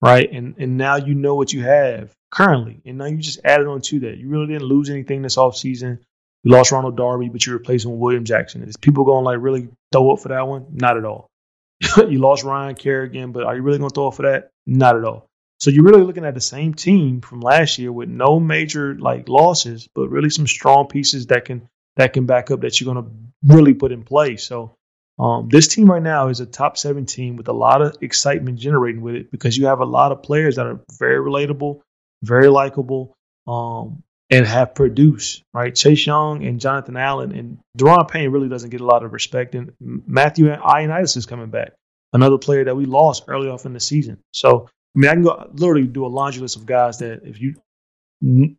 [0.00, 0.30] right?
[0.30, 2.80] And and now you know what you have currently.
[2.84, 4.18] And now you just added on to that.
[4.18, 6.00] You really didn't lose anything this offseason.
[6.44, 8.62] You lost Ronald Darby, but you replaced him with William Jackson.
[8.62, 10.66] Is people going like really throw up for that one?
[10.72, 11.28] Not at all.
[11.96, 14.50] you lost Ryan Kerrigan, but are you really going to throw up for that?
[14.66, 15.26] Not at all.
[15.58, 19.28] So you're really looking at the same team from last year with no major like
[19.28, 23.04] losses, but really some strong pieces that can that can back up that you're going
[23.04, 23.10] to
[23.42, 24.44] really put in place.
[24.44, 24.74] So
[25.18, 28.58] um, this team right now is a top seven team with a lot of excitement
[28.58, 31.80] generating with it because you have a lot of players that are very relatable,
[32.22, 35.74] very likable, um, and have produced, right?
[35.74, 39.54] Chase Young and Jonathan Allen and Daron Payne really doesn't get a lot of respect.
[39.54, 41.72] And Matthew Ioannidis is coming back,
[42.12, 44.18] another player that we lost early off in the season.
[44.32, 47.40] So, I mean, I can go literally do a laundry list of guys that if
[47.40, 47.54] you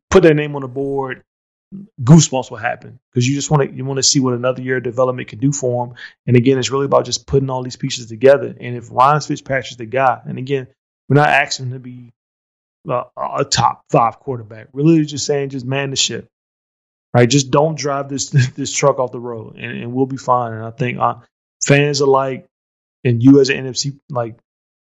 [0.10, 1.24] put their name on the board,
[2.02, 4.78] goosebumps will happen because you just want to you want to see what another year
[4.78, 5.96] of development can do for them.
[6.26, 8.56] And again, it's really about just putting all these pieces together.
[8.60, 10.68] And if Ryan Fitzpatrick's the guy, and again,
[11.10, 12.14] we're not asking him to be
[12.90, 14.68] uh, a top five quarterback.
[14.74, 16.28] Really, just saying, just man the ship,
[17.14, 17.30] right?
[17.30, 20.54] Just don't drive this this truck off the road, and, and we'll be fine.
[20.54, 21.16] And I think uh,
[21.62, 22.46] fans alike
[23.04, 24.38] and you as an NFC like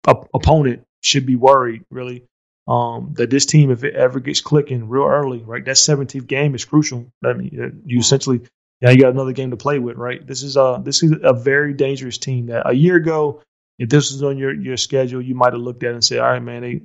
[0.06, 2.24] opponent should be worried really
[2.66, 6.54] um, that this team, if it ever gets clicking real early, right, that 17th game
[6.54, 7.12] is crucial.
[7.24, 8.40] I mean, uh, you essentially,
[8.80, 10.26] yeah, you got another game to play with, right?
[10.26, 12.46] This is a this is a very dangerous team.
[12.46, 13.42] That a year ago,
[13.78, 16.20] if this was on your your schedule, you might have looked at it and said,
[16.20, 16.80] all right, man, they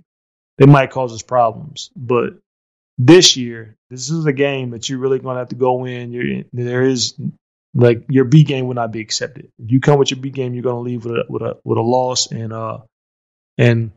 [0.58, 2.34] they might cause us problems, but
[2.98, 6.12] this year, this is a game that you're really going to have to go in.
[6.12, 7.16] You're, there is
[7.74, 9.52] like your B game will not be accepted.
[9.58, 11.78] You come with your B game, you're going to leave with a with a with
[11.78, 12.80] a loss, and uh,
[13.58, 13.92] and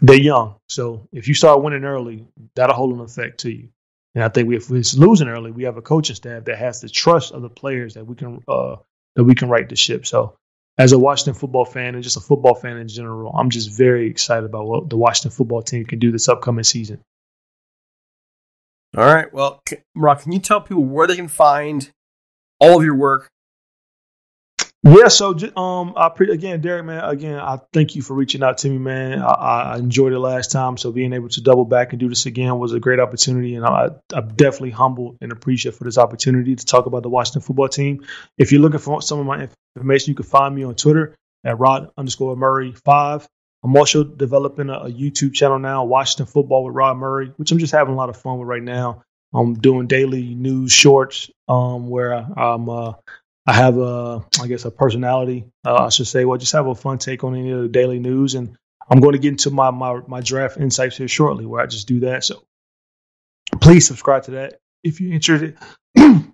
[0.00, 0.56] they're young.
[0.68, 3.68] So if you start winning early, that'll hold an effect to you.
[4.14, 6.88] And I think if we're losing early, we have a coaching staff that has the
[6.88, 8.76] trust of the players that we can uh,
[9.14, 10.06] that we can right the ship.
[10.06, 10.36] So
[10.78, 14.08] as a Washington football fan and just a football fan in general, I'm just very
[14.08, 17.00] excited about what the Washington football team can do this upcoming season.
[18.96, 19.32] All right.
[19.32, 19.62] Well,
[19.94, 21.90] Rock, can you tell people where they can find
[22.60, 23.30] all of your work?
[24.88, 28.58] Yeah, so um, I pre- again, Derek, man, again, I thank you for reaching out
[28.58, 29.20] to me, man.
[29.20, 29.32] I,
[29.72, 32.56] I, enjoyed it last time, so being able to double back and do this again
[32.60, 36.64] was a great opportunity, and I, I'm definitely humbled and appreciative for this opportunity to
[36.64, 38.06] talk about the Washington football team.
[38.38, 41.58] If you're looking for some of my information, you can find me on Twitter at
[41.58, 43.26] Rod underscore Murray five.
[43.64, 47.58] I'm also developing a, a, YouTube channel now, Washington Football with Rod Murray, which I'm
[47.58, 49.02] just having a lot of fun with right now.
[49.34, 52.92] I'm doing daily news shorts um, where I, am uh,
[53.46, 56.24] I have a I guess a personality uh, I should say.
[56.24, 58.56] Well, just have a fun take on any of the daily news, and
[58.90, 61.88] I'm going to get into my my, my draft insights here shortly, where I just
[61.88, 62.24] do that.
[62.24, 62.42] So
[63.60, 65.56] please subscribe to that if you're interested.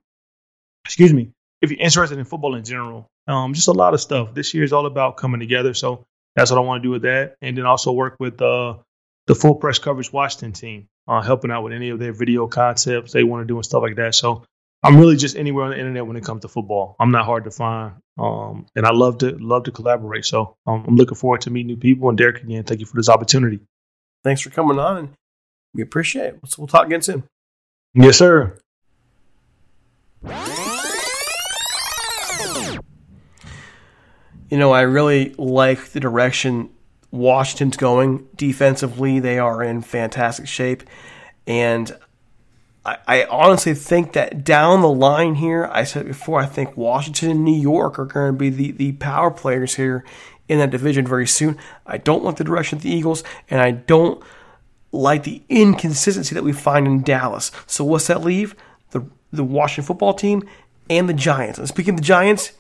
[0.85, 3.07] excuse me, if you're interested in football in general.
[3.29, 4.35] Um, just a lot of stuff.
[4.35, 5.75] This year is all about coming together.
[5.75, 8.79] So that's what I want to do with that, and then also work with uh,
[9.27, 13.13] the full press coverage Washington team, uh, helping out with any of their video concepts
[13.13, 14.15] they want to do and stuff like that.
[14.15, 14.45] So
[14.83, 16.97] I'm really just anywhere on the internet when it comes to football.
[16.99, 20.25] I'm not hard to find, um, and I love to love to collaborate.
[20.25, 22.09] So um, I'm looking forward to meeting new people.
[22.09, 23.61] And Derek, again, thank you for this opportunity.
[24.25, 25.09] Thanks for coming on, and
[25.75, 26.41] we appreciate it.
[26.47, 27.25] So we'll talk again soon.
[27.95, 28.59] Yes, sir.
[34.53, 36.69] you know, I really like the direction
[37.11, 39.19] Washington's going defensively.
[39.19, 40.83] They are in fantastic shape.
[41.47, 41.91] And
[42.85, 47.31] I, I, honestly think that down the line here, I said before, I think Washington
[47.31, 50.05] and New York are going to be the, the power players here
[50.49, 51.59] in that division very soon.
[51.87, 54.23] I don't like the direction of the Eagles, and I don't
[54.91, 57.53] like the inconsistency that we find in Dallas.
[57.67, 58.55] So what's that leave?
[58.91, 60.43] The the Washington football team
[60.91, 61.59] and the Giants.
[61.59, 62.53] And speaking of the Giants,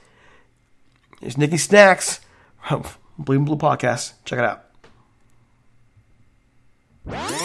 [1.20, 2.20] there's Nicky Snacks.
[3.18, 4.14] Bleeding Blue Podcast.
[4.24, 4.44] Check it
[7.14, 7.41] out.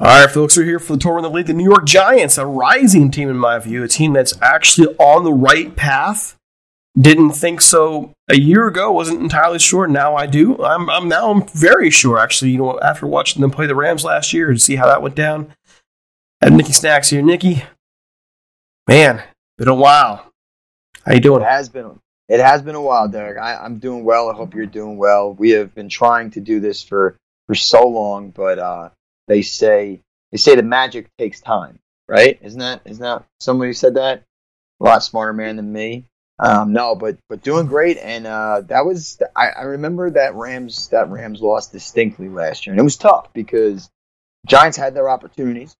[0.00, 1.46] All right, folks, we're here for the tour in the league.
[1.46, 5.22] The New York Giants, a rising team in my view, a team that's actually on
[5.22, 6.36] the right path.
[6.98, 8.90] Didn't think so a year ago.
[8.90, 9.86] wasn't entirely sure.
[9.86, 10.60] Now I do.
[10.64, 12.18] I'm, I'm now I'm very sure.
[12.18, 15.00] Actually, you know, after watching them play the Rams last year and see how that
[15.00, 15.54] went down.
[16.40, 17.62] Had Nicky Snacks here, Nicky.
[18.88, 19.22] Man,
[19.58, 20.28] been a while.
[21.06, 21.42] How you doing?
[21.42, 22.00] It has been.
[22.28, 23.38] It has been a while, Derek.
[23.38, 24.28] I, I'm doing well.
[24.28, 25.34] I hope you're doing well.
[25.34, 28.88] We have been trying to do this for for so long, but uh,
[29.28, 30.00] they say
[30.32, 32.38] they say the magic takes time, right?
[32.42, 34.24] Isn't that isn't that somebody said that?
[34.80, 36.04] A lot smarter man than me.
[36.38, 40.88] Um, no, but but doing great, and uh, that was I, I remember that Rams
[40.88, 43.88] that Rams lost distinctly last year, and it was tough because
[44.46, 45.74] Giants had their opportunities.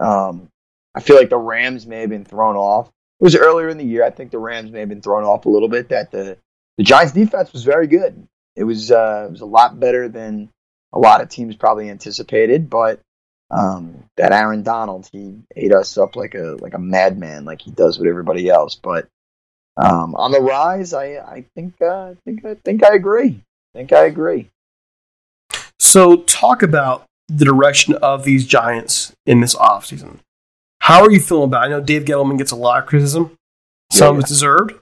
[0.00, 0.48] Um,
[0.94, 2.90] I feel like the Rams may have been thrown off
[3.22, 4.04] it was earlier in the year.
[4.04, 5.90] I think the Rams may have been thrown off a little bit.
[5.90, 6.36] That the
[6.76, 8.26] the Giants defense was very good.
[8.56, 10.50] It was uh, it was a lot better than
[10.92, 12.68] a lot of teams probably anticipated.
[12.68, 13.00] But
[13.50, 17.70] um, that Aaron Donald, he ate us up like a like a madman, like he
[17.70, 18.74] does with everybody else.
[18.74, 19.08] But
[19.76, 23.42] um, on the rise, I I think uh, I think I think I agree.
[23.74, 24.50] I think I agree.
[25.78, 30.18] So talk about the direction of these Giants in this offseason.
[30.80, 31.66] How are you feeling about it?
[31.66, 33.36] I know Dave Gettleman gets a lot of criticism.
[33.92, 34.74] Some yeah, of it's deserved.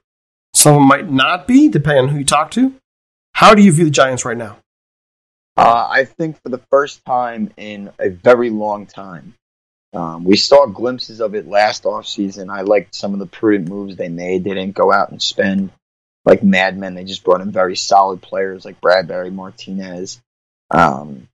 [0.55, 2.75] Some of it might not be, depending on who you talk to.
[3.35, 4.59] How do you view the Giants right now?
[5.61, 9.35] Uh, I think for the first time in a very long time,
[9.93, 12.51] um, we saw glimpses of it last offseason.
[12.51, 14.43] I liked some of the prudent moves they made.
[14.43, 15.71] They didn't go out and spend
[16.25, 16.95] like madmen.
[16.95, 20.23] They just brought in very solid players like Bradberry, Martinez.
[20.71, 21.29] Um,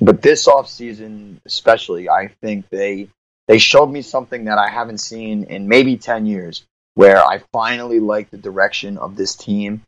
[0.00, 3.10] but this offseason, especially, I think they
[3.46, 8.00] they showed me something that I haven't seen in maybe 10 years, where I finally
[8.00, 9.82] like the direction of this team.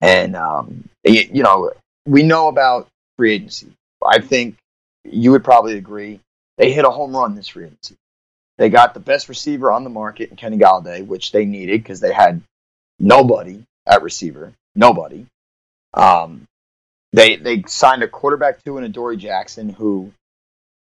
[0.00, 1.70] And, um, you, you know,
[2.06, 2.88] we know about
[3.20, 3.66] free agency.
[4.02, 4.56] I think
[5.04, 6.20] you would probably agree.
[6.56, 7.96] They hit a home run this free agency.
[8.56, 12.00] They got the best receiver on the market in Kenny Golladay, which they needed because
[12.00, 12.40] they had
[12.98, 14.54] nobody at receiver.
[14.74, 15.26] Nobody.
[15.92, 16.46] Um,
[17.12, 20.12] they they signed a quarterback too in Adoree Jackson, who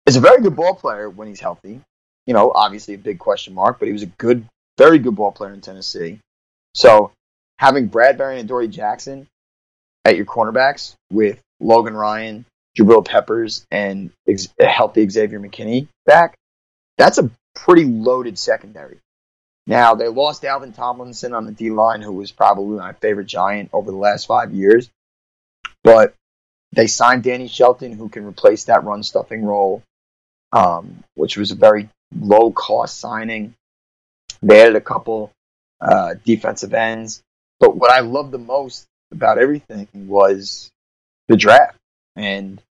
[0.05, 1.81] is a very good ball player when he's healthy.
[2.27, 4.45] You know, obviously a big question mark, but he was a good,
[4.77, 6.19] very good ball player in Tennessee.
[6.75, 7.13] So
[7.57, 9.25] having Bradberry and Adoree Jackson
[10.05, 12.45] at your cornerbacks with Logan Ryan,
[12.77, 16.35] Jabril Peppers, and ex- healthy Xavier McKinney back,
[16.97, 18.99] that's a pretty loaded secondary.
[19.67, 23.69] Now they lost Dalvin Tomlinson on the D line, who was probably my favorite Giant
[23.73, 24.89] over the last five years,
[25.83, 26.13] but
[26.73, 29.83] they signed Danny Shelton, who can replace that run stuffing role,
[30.51, 33.53] um, which was a very low cost signing.
[34.41, 35.31] They added a couple
[35.79, 37.21] uh, defensive ends,
[37.59, 40.71] but what I loved the most about everything was
[41.27, 41.77] the draft
[42.15, 42.61] and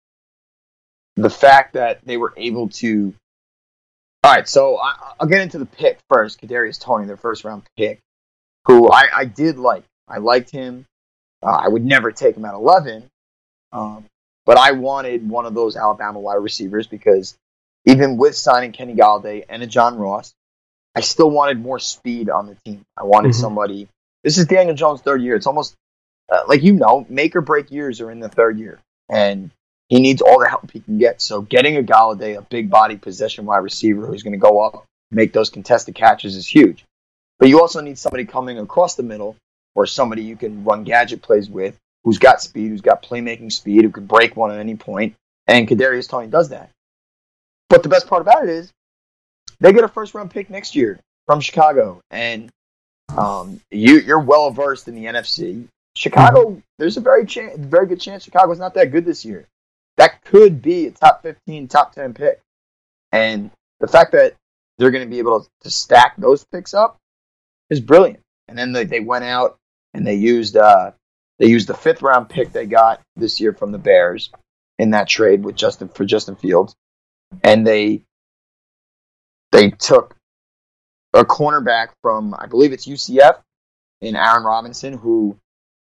[1.17, 3.15] the fact that they were able to
[4.23, 6.43] all right, so I, will get into the pick first.
[6.43, 8.01] Kadarius Toney, their first round pick,
[8.67, 9.85] who I, I did like.
[10.07, 10.85] I liked him.
[11.43, 13.05] Uh, I would never take him at eleven,
[13.73, 14.05] um,
[14.45, 17.35] but I wanted one of those Alabama wide receivers because
[17.87, 20.35] even with signing Kenny Golladay and a John Ross,
[20.95, 22.83] I still wanted more speed on the team.
[22.99, 23.41] I wanted mm-hmm.
[23.41, 23.89] somebody.
[24.23, 25.35] This is Daniel Jones' third year.
[25.35, 25.75] It's almost
[26.31, 28.79] uh, like you know, make or break years are in the third year,
[29.09, 29.51] and
[29.89, 31.21] he needs all the help he can get.
[31.21, 34.85] So getting a Golladay, a big body possession wide receiver who's going to go up,
[35.11, 36.85] make those contested catches is huge.
[37.39, 39.37] But you also need somebody coming across the middle
[39.75, 43.83] or somebody you can run gadget plays with who's got speed, who's got playmaking speed,
[43.83, 45.15] who can break one at any point.
[45.47, 46.71] And Kadarius Toney does that.
[47.69, 48.73] But the best part about it is
[49.59, 52.01] they get a first round pick next year from Chicago.
[52.11, 52.51] And
[53.17, 55.67] um, you, you're well versed in the NFC.
[56.01, 59.47] Chicago, there's a very chance, very good chance Chicago's not that good this year
[60.01, 62.41] that could be a top 15, top 10 pick.
[63.13, 64.35] And the fact that
[64.79, 66.97] they're going to be able to stack those picks up
[67.69, 68.21] is brilliant.
[68.49, 69.59] And then they, they went out
[69.93, 70.93] and they used uh,
[71.39, 74.31] they used the fifth round pick they got this year from the Bears
[74.79, 76.75] in that trade with Justin for Justin Fields,
[77.45, 78.03] and they
[79.53, 80.17] they took
[81.13, 83.39] a cornerback from I believe it's UCF
[84.01, 85.37] in Aaron Robinson, who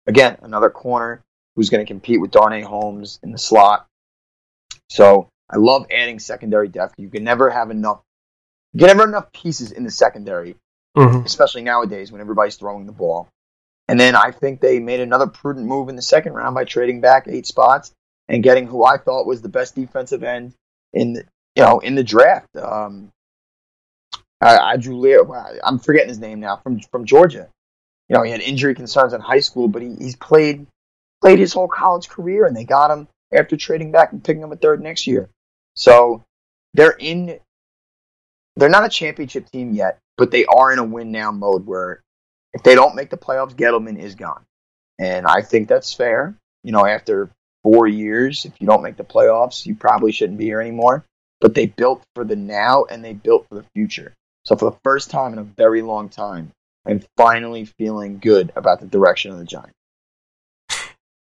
[0.08, 1.22] again another corner
[1.56, 3.86] who's going to compete with Darnay Holmes in the slot.
[4.90, 6.96] So I love adding secondary depth.
[6.98, 8.02] You can never have enough.
[8.74, 10.56] You can never have enough pieces in the secondary,
[10.98, 11.26] mm-hmm.
[11.26, 13.28] especially nowadays when everybody's throwing the ball.
[13.88, 17.02] And then I think they made another prudent move in the second round by trading
[17.02, 17.92] back eight spots
[18.28, 20.54] and getting who I thought was the best defensive end
[20.94, 21.24] in the,
[21.56, 22.56] you know in the draft.
[22.56, 23.12] Um,
[24.40, 27.50] I, Ojulari, I'm forgetting his name now from from Georgia.
[28.10, 30.66] You know, he had injury concerns in high school, but he, he's played
[31.22, 34.52] played his whole college career, and they got him after trading back and picking him
[34.52, 35.30] a third next year.
[35.76, 36.24] So
[36.74, 37.40] they're in.
[38.56, 42.02] They're not a championship team yet, but they are in a win now mode where
[42.54, 44.44] if they don't make the playoffs, Gettleman is gone,
[45.00, 46.36] and I think that's fair.
[46.64, 47.30] You know, after
[47.64, 51.06] four years, if you don't make the playoffs, you probably shouldn't be here anymore.
[51.42, 54.14] But they built for the now and they built for the future.
[54.44, 56.52] So for the first time in a very long time,
[56.86, 59.74] I'm finally feeling good about the direction of the Giants.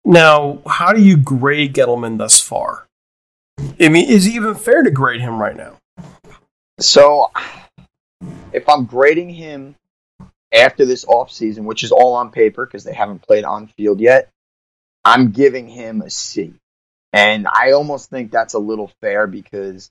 [0.03, 2.87] Now, how do you grade Gettleman thus far?
[3.79, 5.77] I mean, is it even fair to grade him right now?
[6.79, 7.31] So,
[8.53, 9.75] if I'm grading him
[10.53, 14.29] after this offseason, which is all on paper because they haven't played on field yet,
[15.03, 16.53] I'm giving him a C.
[17.13, 19.89] And I almost think that's a little fair because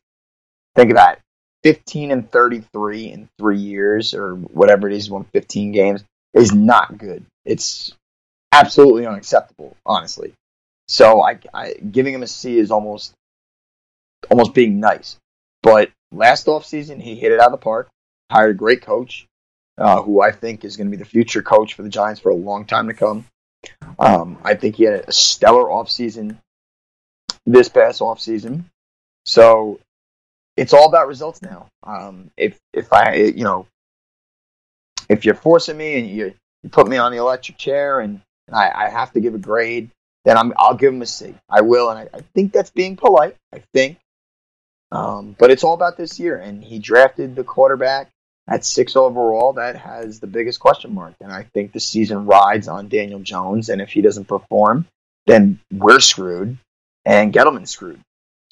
[0.77, 1.24] think about it
[1.65, 6.05] 15 and 33 in three years, or whatever it is, won 15 games,
[6.35, 7.25] is not good.
[7.45, 7.93] It's
[8.53, 10.35] absolutely unacceptable, honestly.
[10.87, 13.15] So I, I giving him a C is almost
[14.31, 15.17] almost being nice.
[15.63, 17.89] But last offseason, he hit it out of the park,
[18.31, 19.27] hired a great coach,
[19.79, 22.31] uh, who I think is going to be the future coach for the Giants for
[22.31, 23.25] a long time to come.
[23.99, 26.37] Um, I think he had a stellar offseason
[27.47, 28.65] this past offseason.
[29.25, 29.81] So
[30.57, 31.69] it's all about results now.
[31.83, 33.67] Um, if if I you know
[35.09, 38.21] if you're forcing me and you you put me on the electric chair and
[38.53, 39.91] I, I have to give a grade,
[40.25, 41.35] then I'm, I'll give him a C.
[41.49, 43.37] I will, and I, I think that's being polite.
[43.53, 43.99] I think,
[44.91, 46.37] um, but it's all about this year.
[46.37, 48.11] And he drafted the quarterback
[48.49, 49.55] at six overall.
[49.55, 53.69] That has the biggest question mark, and I think the season rides on Daniel Jones.
[53.69, 54.87] And if he doesn't perform,
[55.27, 56.59] then we're screwed,
[57.05, 58.01] and Gettleman's screwed.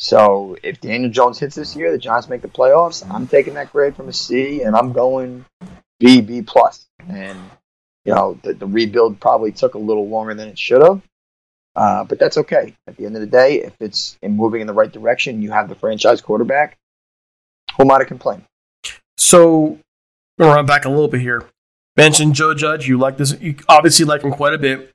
[0.03, 3.09] So if Daniel Jones hits this year, the Giants make the playoffs.
[3.09, 5.45] I'm taking that grade from a C, and I'm going
[6.01, 6.89] B B plus.
[7.09, 7.39] And
[8.05, 11.03] you know, the, the rebuild probably took a little longer than it should have.
[11.77, 12.75] Uh, but that's okay.
[12.89, 15.53] At the end of the day, if it's in moving in the right direction, you
[15.53, 16.77] have the franchise quarterback.
[17.77, 18.45] Who am I to complain?
[19.17, 19.67] So,
[20.37, 21.45] I'm going run back a little bit here.
[21.97, 22.89] Mentioned Joe Judge.
[22.89, 23.41] You like this.
[23.41, 24.91] You obviously like him quite a bit.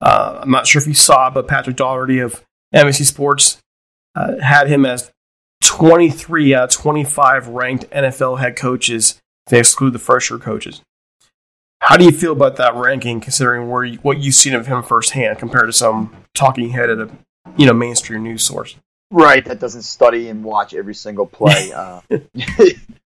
[0.00, 2.44] Uh, I'm not sure if you saw, but Patrick Daugherty of
[2.74, 3.60] NBC Sports
[4.14, 5.10] uh, had him as
[5.62, 9.20] 23 out of 25 ranked NFL head coaches.
[9.46, 10.82] If they exclude the first year coaches.
[11.80, 14.82] How do you feel about that ranking, considering where you, what you've seen of him
[14.82, 17.10] firsthand compared to some talking head at a
[17.56, 18.76] you know mainstream news source?
[19.10, 21.72] Right, that doesn't study and watch every single play.
[21.80, 22.00] Uh,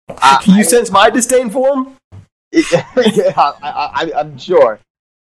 [0.08, 1.96] I, Can you I, sense my disdain for him?
[2.52, 4.78] yeah, I, am sure.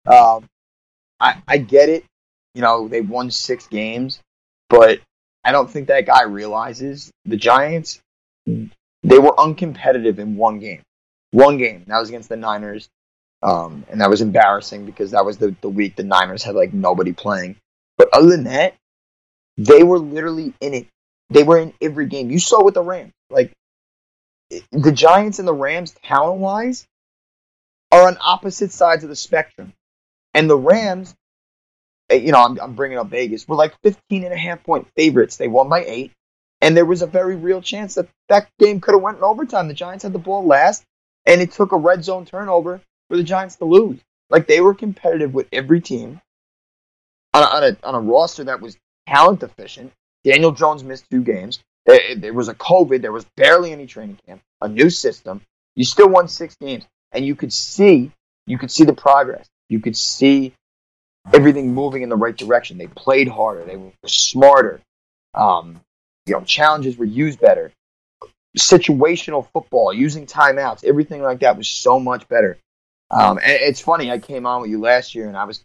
[0.07, 0.45] Um,
[1.19, 2.05] I, I get it.
[2.55, 4.21] You know, they won six games,
[4.69, 4.99] but
[5.43, 8.01] I don't think that guy realizes the Giants.
[8.45, 10.81] They were uncompetitive in one game.
[11.31, 11.83] One game.
[11.87, 12.89] That was against the Niners.
[13.43, 16.73] Um, and that was embarrassing because that was the, the week the Niners had like
[16.73, 17.55] nobody playing.
[17.97, 18.75] But other than that,
[19.57, 20.87] they were literally in it.
[21.29, 22.29] They were in every game.
[22.29, 23.13] You saw with the Rams.
[23.29, 23.51] Like
[24.71, 26.85] the Giants and the Rams, talent wise,
[27.91, 29.73] are on opposite sides of the spectrum.
[30.33, 31.15] And the Rams,
[32.11, 34.87] Eh, you know, I'm, I'm bringing up Vegas, were like 15 and a half point
[34.95, 35.37] favorites.
[35.37, 36.11] They won by eight.
[36.59, 39.67] And there was a very real chance that that game could have went in overtime.
[39.67, 40.83] The Giants had the ball last,
[41.25, 43.99] and it took a red zone turnover for the Giants to lose.
[44.29, 46.21] Like they were competitive with every team
[47.33, 49.91] on a, on a, on a roster that was talent deficient.
[50.23, 51.59] Daniel Jones missed two games.
[51.87, 53.01] There, there was a COVID.
[53.01, 54.41] There was barely any training camp.
[54.61, 55.41] A new system.
[55.75, 58.11] You still won six games, and you could see
[58.45, 59.47] you could see the progress.
[59.69, 60.53] You could see
[61.33, 62.77] everything moving in the right direction.
[62.77, 63.63] They played harder.
[63.63, 64.81] They were smarter.
[65.33, 65.81] Um,
[66.25, 67.71] you know, challenges were used better.
[68.57, 72.57] Situational football, using timeouts, everything like that was so much better.
[73.09, 75.61] Um, and it's funny, I came on with you last year, and I was,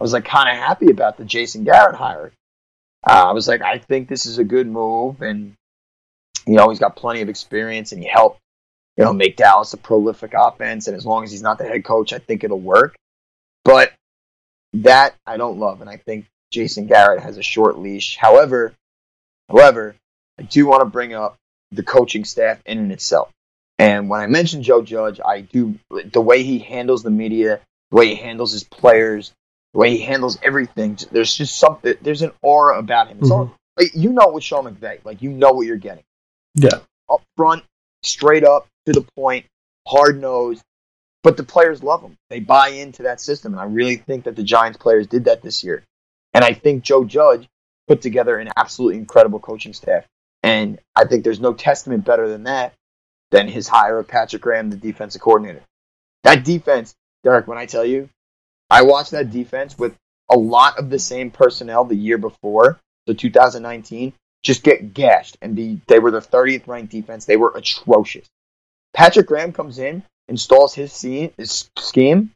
[0.00, 2.32] I was like kind of happy about the Jason Garrett hire.
[3.06, 5.54] Uh, I was like, I think this is a good move, and
[6.46, 8.40] you know, he's got plenty of experience, and he helped,
[8.96, 10.88] you know, make Dallas a prolific offense.
[10.88, 12.96] And as long as he's not the head coach, I think it'll work.
[13.64, 13.92] But
[14.74, 18.16] that I don't love, and I think Jason Garrett has a short leash.
[18.16, 18.72] However,
[19.48, 19.96] however,
[20.38, 21.36] I do want to bring up
[21.72, 23.30] the coaching staff in and itself.
[23.78, 27.60] And when I mention Joe Judge, I do the way he handles the media,
[27.90, 29.32] the way he handles his players,
[29.72, 30.98] the way he handles everything.
[31.10, 31.94] There's just something.
[32.02, 33.18] There's an aura about him.
[33.18, 33.32] Mm-hmm.
[33.32, 36.04] all, like, you know with Sean McVay, like you know what you're getting.
[36.54, 37.64] Yeah, up front,
[38.02, 39.46] straight up to the point,
[39.86, 40.62] hard nosed.
[41.22, 42.16] But the players love him.
[42.30, 45.42] They buy into that system, and I really think that the Giants players did that
[45.42, 45.84] this year.
[46.32, 47.48] And I think Joe Judge
[47.88, 50.06] put together an absolutely incredible coaching staff.
[50.42, 52.72] And I think there's no testament better than that
[53.30, 55.62] than his hire of Patrick Graham, the defensive coordinator.
[56.24, 58.08] That defense, Derek, when I tell you,
[58.70, 59.96] I watched that defense with
[60.30, 64.12] a lot of the same personnel the year before, so 2019,
[64.42, 67.24] just get gashed and be they were the 30th ranked defense.
[67.24, 68.28] They were atrocious.
[68.94, 72.30] Patrick Graham comes in, installs his, scene, his scheme.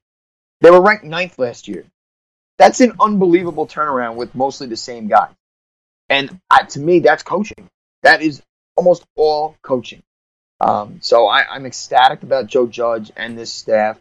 [0.61, 1.85] They were ranked ninth last year.
[2.59, 5.31] That's an unbelievable turnaround with mostly the same guy.
[6.09, 7.69] And uh, to me, that's coaching.
[8.03, 8.43] That is
[8.77, 10.03] almost all coaching.
[10.61, 13.99] Um, so I, am ecstatic about Joe Judge and this staff.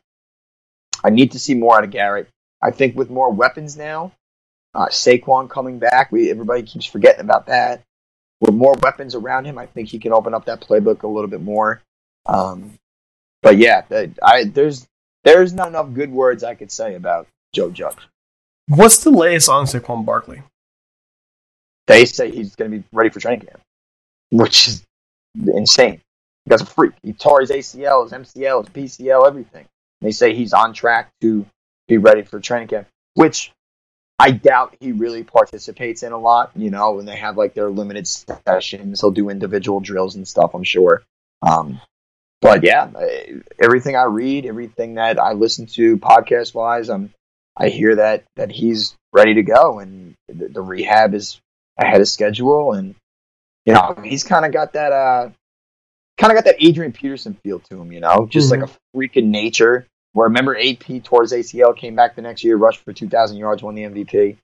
[1.04, 2.30] I need to see more out of Garrett.
[2.62, 4.12] I think with more weapons now,
[4.74, 7.84] uh, Saquon coming back, we everybody keeps forgetting about that.
[8.40, 11.30] With more weapons around him, I think he can open up that playbook a little
[11.30, 11.82] bit more.
[12.26, 12.78] Um,
[13.44, 13.84] but yeah,
[14.24, 14.88] I, there's
[15.24, 17.98] there's not enough good words I could say about Joe Judge.
[18.68, 20.42] What's the latest on Saquon Barkley?
[21.86, 23.62] They say he's going to be ready for training camp,
[24.32, 24.84] which is
[25.36, 26.02] insane.
[26.48, 26.94] Guy's a freak.
[27.04, 29.66] He tore his ACL, his MCL, his PCL, everything.
[30.02, 31.46] They say he's on track to
[31.88, 33.52] be ready for training camp, which
[34.20, 36.52] I doubt he really participates in a lot.
[36.56, 40.54] You know, when they have like their limited sessions, he'll do individual drills and stuff.
[40.54, 41.04] I'm sure.
[41.42, 41.82] Um,
[42.44, 42.90] but yeah,
[43.60, 47.14] everything I read, everything that I listen to podcast wise, I'm
[47.58, 51.40] I hear that that he's ready to go, and the, the rehab is
[51.80, 52.96] ahead of schedule, and
[53.66, 55.30] you know he's kind of got that uh
[56.18, 58.62] kind of got that Adrian Peterson feel to him, you know, just mm-hmm.
[58.62, 59.88] like a freak in nature.
[60.12, 63.74] Where remember AP towards ACL, came back the next year, rushed for 2,000 yards, won
[63.74, 64.38] the MVP.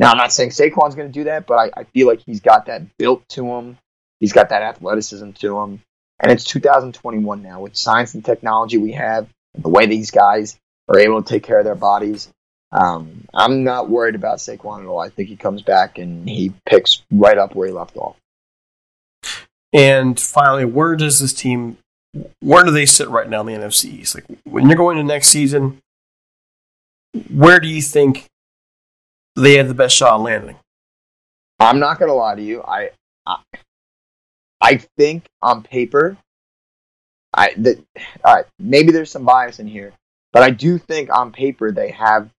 [0.00, 2.40] Now I'm not saying Saquon's going to do that, but I, I feel like he's
[2.40, 3.78] got that built to him.
[4.18, 5.80] He's got that athleticism to him,
[6.20, 9.26] and it's 2021 now with science and technology we have,
[9.58, 10.58] the way these guys
[10.88, 12.28] are able to take care of their bodies.
[12.72, 15.00] Um, I'm not worried about Saquon at all.
[15.00, 18.16] I think he comes back and he picks right up where he left off.
[19.72, 21.78] And finally, where does this team,
[22.40, 24.14] where do they sit right now in the NFC East?
[24.14, 25.78] Like when you're going to next season,
[27.32, 28.26] where do you think
[29.36, 30.56] they have the best shot of landing?
[31.58, 32.62] I'm not gonna lie to you.
[32.62, 32.90] I,
[33.26, 33.36] I,
[34.60, 36.16] I think on paper,
[37.32, 37.78] I that
[38.24, 38.46] all right.
[38.58, 39.92] Maybe there's some bias in here,
[40.32, 42.30] but I do think on paper they have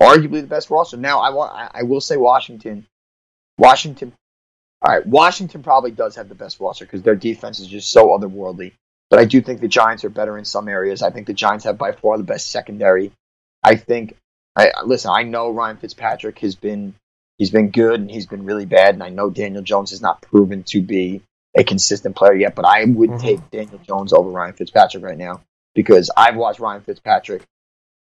[0.00, 0.96] arguably the best roster.
[0.96, 2.86] Now, I want I, I will say Washington.
[3.58, 4.12] Washington.
[4.80, 8.08] All right, Washington probably does have the best roster because their defense is just so
[8.08, 8.72] otherworldly.
[9.10, 11.02] But I do think the Giants are better in some areas.
[11.02, 13.12] I think the Giants have by far the best secondary.
[13.62, 14.16] I think.
[14.56, 15.10] I listen.
[15.14, 16.94] I know Ryan Fitzpatrick has been
[17.38, 20.22] he's been good and he's been really bad, and I know Daniel Jones has not
[20.22, 21.22] proven to be
[21.56, 22.54] a consistent player yet.
[22.54, 23.20] But I would Mhm.
[23.20, 25.42] take Daniel Jones over Ryan Fitzpatrick right now
[25.74, 27.42] because I've watched Ryan Fitzpatrick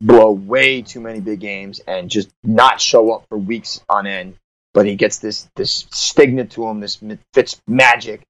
[0.00, 4.36] blow way too many big games and just not show up for weeks on end.
[4.74, 8.22] But he gets this this stigma to him, this Fitz magic.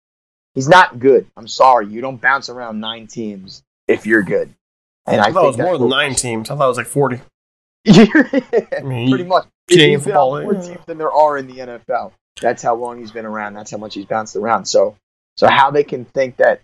[0.55, 1.27] He's not good.
[1.37, 1.87] I'm sorry.
[1.87, 4.55] You don't bounce around nine teams if you're good.
[5.07, 6.51] And I, I, thought it was more than nine teams.
[6.51, 6.87] I thought it was like
[7.87, 8.83] 40.
[8.83, 9.47] mean, pretty much.
[9.68, 10.61] Canadian football, more yeah.
[10.61, 12.12] teams than there are in the NFL.
[12.41, 13.55] That's how long he's been around.
[13.55, 14.64] That's how much he's bounced around.
[14.64, 14.97] So,
[15.37, 16.61] so how they can think that?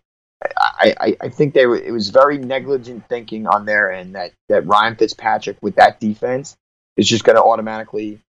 [0.56, 4.32] I, I, I think they were, it was very negligent thinking on their end that
[4.48, 6.56] that Ryan Fitzpatrick with that defense
[6.96, 8.20] is just going to automatically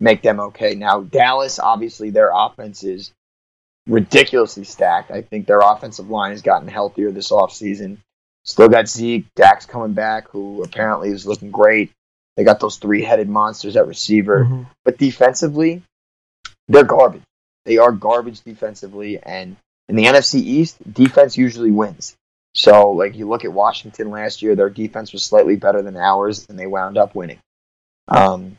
[0.00, 0.74] make them okay.
[0.74, 3.12] Now Dallas, obviously, their offense is
[3.86, 5.10] ridiculously stacked.
[5.10, 7.98] I think their offensive line has gotten healthier this offseason.
[8.44, 11.92] Still got Zeke, Dak's coming back, who apparently is looking great.
[12.36, 14.44] They got those three headed monsters at receiver.
[14.44, 14.62] Mm-hmm.
[14.84, 15.82] But defensively,
[16.68, 17.22] they're garbage.
[17.64, 19.18] They are garbage defensively.
[19.22, 19.56] And
[19.88, 22.16] in the NFC East, defense usually wins.
[22.54, 26.46] So, like, you look at Washington last year, their defense was slightly better than ours,
[26.48, 27.38] and they wound up winning.
[28.08, 28.58] Um,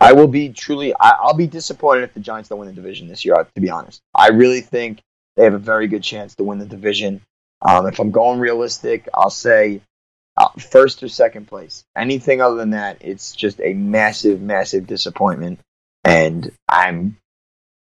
[0.00, 3.08] I will be truly, I, I'll be disappointed if the Giants don't win the division
[3.08, 4.00] this year, to be honest.
[4.14, 5.00] I really think
[5.36, 7.20] they have a very good chance to win the division.
[7.62, 9.80] Um, if I'm going realistic, I'll say
[10.36, 11.84] uh, first or second place.
[11.96, 15.60] Anything other than that, it's just a massive, massive disappointment,
[16.04, 17.16] and I'm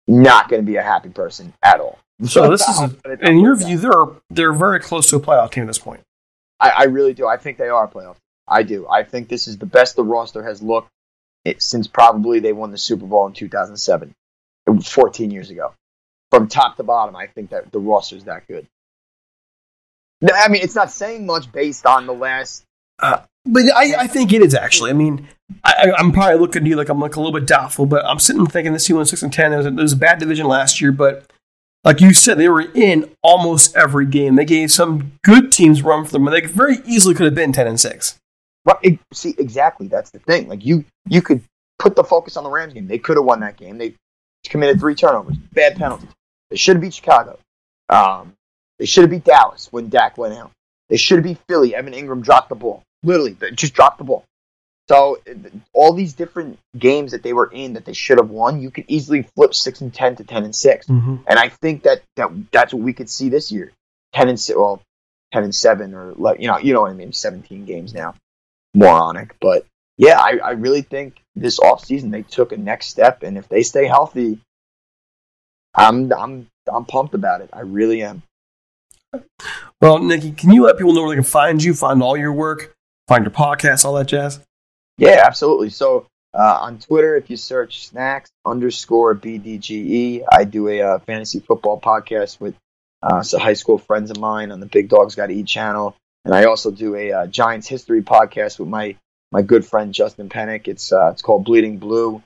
[0.08, 1.98] not going to be a happy person at all.
[2.24, 5.20] So this is, I'll put it- in your view, they're they're very close to a
[5.20, 6.00] playoff team at this point.
[6.58, 7.26] I, I really do.
[7.26, 8.16] I think they are a playoff.
[8.48, 8.86] I do.
[8.88, 10.88] I think this is the best the roster has looked
[11.44, 14.14] it, since probably they won the Super Bowl in 2007,
[14.84, 15.72] 14 years ago.
[16.30, 18.66] From top to bottom, I think that the roster is that good.
[20.20, 22.64] No, I mean, it's not saying much based on the last.
[22.98, 24.90] Uh, but I, I think it is actually.
[24.90, 25.28] I mean,
[25.64, 28.18] I, I'm probably looking at you like I'm like a little bit doubtful, but I'm
[28.18, 29.52] sitting thinking this went six and ten.
[29.52, 31.30] It was, a, it was a bad division last year, but
[31.82, 34.36] like you said, they were in almost every game.
[34.36, 37.52] They gave some good teams run for them, and they very easily could have been
[37.52, 38.18] ten and six.
[38.66, 39.88] Right, e- see, exactly.
[39.88, 40.48] That's the thing.
[40.48, 41.42] Like you, you could
[41.78, 42.86] put the focus on the Rams game.
[42.86, 43.78] They could have won that game.
[43.78, 43.94] They
[44.44, 46.10] committed three turnovers, bad penalties.
[46.50, 47.38] They should have beat Chicago.
[47.88, 48.34] Um,
[48.80, 50.52] they should have beat Dallas when Dak went out.
[50.88, 51.74] They should have beat Philly.
[51.74, 52.82] Evan Engram dropped the ball.
[53.02, 54.24] Literally, they just dropped the ball.
[54.88, 55.18] So
[55.74, 58.86] all these different games that they were in that they should have won, you could
[58.88, 61.16] easily flip six and ten to ten and 6 Mm-hmm.
[61.28, 63.70] And I think that, that that's what we could see this year.
[64.14, 64.80] Ten and six, well,
[65.30, 67.12] ten and seven, or like you know, you know what I mean.
[67.12, 68.14] Seventeen games now,
[68.74, 69.36] moronic.
[69.40, 69.66] But
[69.98, 73.62] yeah, I, I really think this offseason they took a next step, and if they
[73.62, 74.40] stay healthy,
[75.74, 77.50] I'm I'm I'm pumped about it.
[77.52, 78.22] I really am.
[79.80, 82.32] Well, Nicky, can you let people know where they can find you, find all your
[82.32, 82.74] work,
[83.08, 84.40] find your podcast, all that jazz?
[84.98, 85.70] Yeah, absolutely.
[85.70, 91.40] So uh, on Twitter, if you search snacks underscore BDGE, I do a uh, fantasy
[91.40, 92.54] football podcast with
[93.02, 95.96] uh, some high school friends of mine on the Big Dogs Got to Eat channel.
[96.24, 98.96] And I also do a uh, Giants history podcast with my,
[99.32, 100.68] my good friend Justin Pennick.
[100.68, 102.22] It's uh, it's called Bleeding Blue,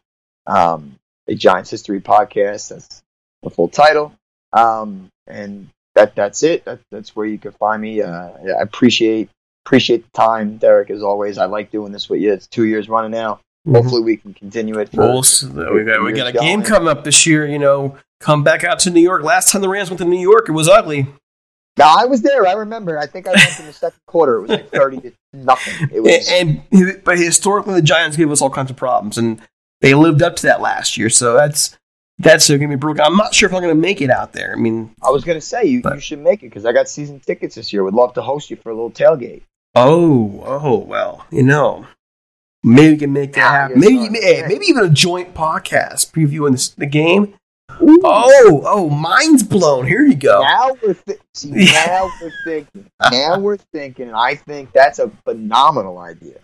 [0.47, 0.97] um,
[1.29, 2.71] a Giants history podcast.
[2.71, 3.03] That's
[3.43, 4.13] the full title.
[4.53, 6.65] Um, and that that's it.
[6.65, 8.03] That, that's where you can find me.
[8.03, 9.29] Uh, I appreciate
[9.67, 10.91] appreciate the time, Derek.
[10.91, 12.33] As always, I like doing this with you.
[12.33, 13.41] It's two years running now.
[13.67, 13.77] Mhm.
[13.77, 14.91] Hopefully, we can continue it.
[14.91, 17.47] For, Well, so we got we got a game coming up this year.
[17.47, 19.23] You know, come back out to New York.
[19.23, 21.07] Last time the Rams went to New York, it was ugly.
[21.77, 22.47] No, I was there.
[22.47, 22.99] I remember.
[22.99, 24.37] I think I went in the second quarter.
[24.37, 25.89] It was like thirty to nothing.
[25.93, 26.29] It was.
[26.31, 29.41] and, and but historically, the Giants gave us all kinds of problems, and
[29.81, 31.11] they lived up to that last year.
[31.11, 31.77] So that's
[32.19, 33.05] that's going to be brutal.
[33.05, 34.53] I'm not sure if I'm going to make it out there.
[34.53, 37.21] I mean, I was gonna say you, you should make it because I got season
[37.21, 37.83] tickets this year.
[37.85, 39.43] Would love to host you for a little tailgate.
[39.75, 41.87] oh, oh, well, you know,
[42.63, 43.83] maybe we can make that ah, happen.
[43.83, 47.35] you're Maybe, hey, maybe even a joint podcast previewing this, the game.
[47.81, 49.87] Oh, oh, mind's blown.
[49.87, 50.43] Here you go.
[50.43, 52.87] Now we're thi- see, now we're thinking.
[53.11, 56.39] Now we're thinking, and I think that's a phenomenal idea.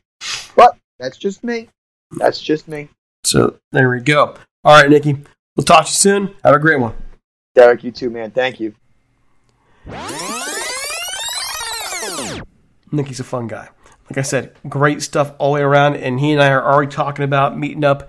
[0.57, 1.69] But that's just me.
[2.13, 2.89] That's just me.
[3.25, 4.35] So there we go.
[4.65, 5.19] All right, Nicky.
[5.61, 6.35] We'll talk to you soon.
[6.43, 6.95] Have a great one.
[7.55, 8.31] Derek, you too, man.
[8.31, 8.75] Thank you.
[12.91, 13.69] Nicky's a fun guy.
[14.09, 15.97] Like I said, great stuff all the way around.
[15.97, 18.09] And he and I are already talking about meeting up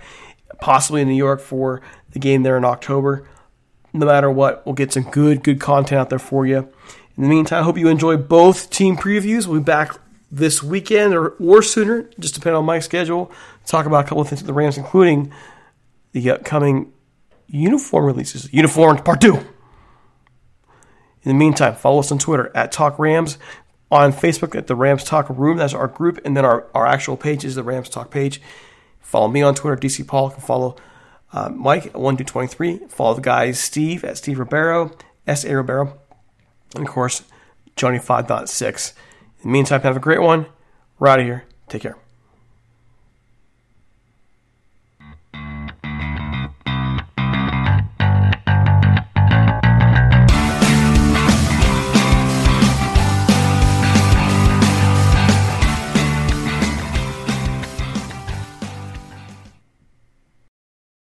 [0.61, 1.81] possibly in New York for
[2.11, 3.27] the game there in October.
[3.91, 6.59] No matter what, we'll get some good, good content out there for you.
[7.17, 9.45] In the meantime, I hope you enjoy both team previews.
[9.45, 9.99] We'll be back
[10.31, 13.29] this weekend or, or sooner, just depending on my schedule.
[13.65, 15.33] Talk about a couple of things with the Rams, including
[16.13, 16.93] the upcoming
[17.51, 18.51] uniform releases.
[18.53, 19.35] Uniforms Part 2.
[19.35, 19.45] In
[21.25, 23.37] the meantime, follow us on Twitter at Talk Rams,
[23.91, 25.57] on Facebook at the Rams Talk Room.
[25.57, 28.41] That's our group, and then our, our actual page is the Rams Talk page.
[29.01, 30.31] Follow me on Twitter, DC Paul.
[30.31, 30.77] Can follow
[31.33, 32.87] uh, Mike at 1223.
[32.87, 34.91] Follow the guys Steve at Steve Ribeiro,
[35.27, 35.55] S.A.
[35.55, 35.99] Ribeiro,
[36.75, 37.23] and of course,
[37.75, 38.93] Johnny 5.6.
[38.93, 38.95] In
[39.43, 40.47] the meantime, have a great one.
[40.97, 41.45] We're out of here.
[41.67, 42.00] Take care.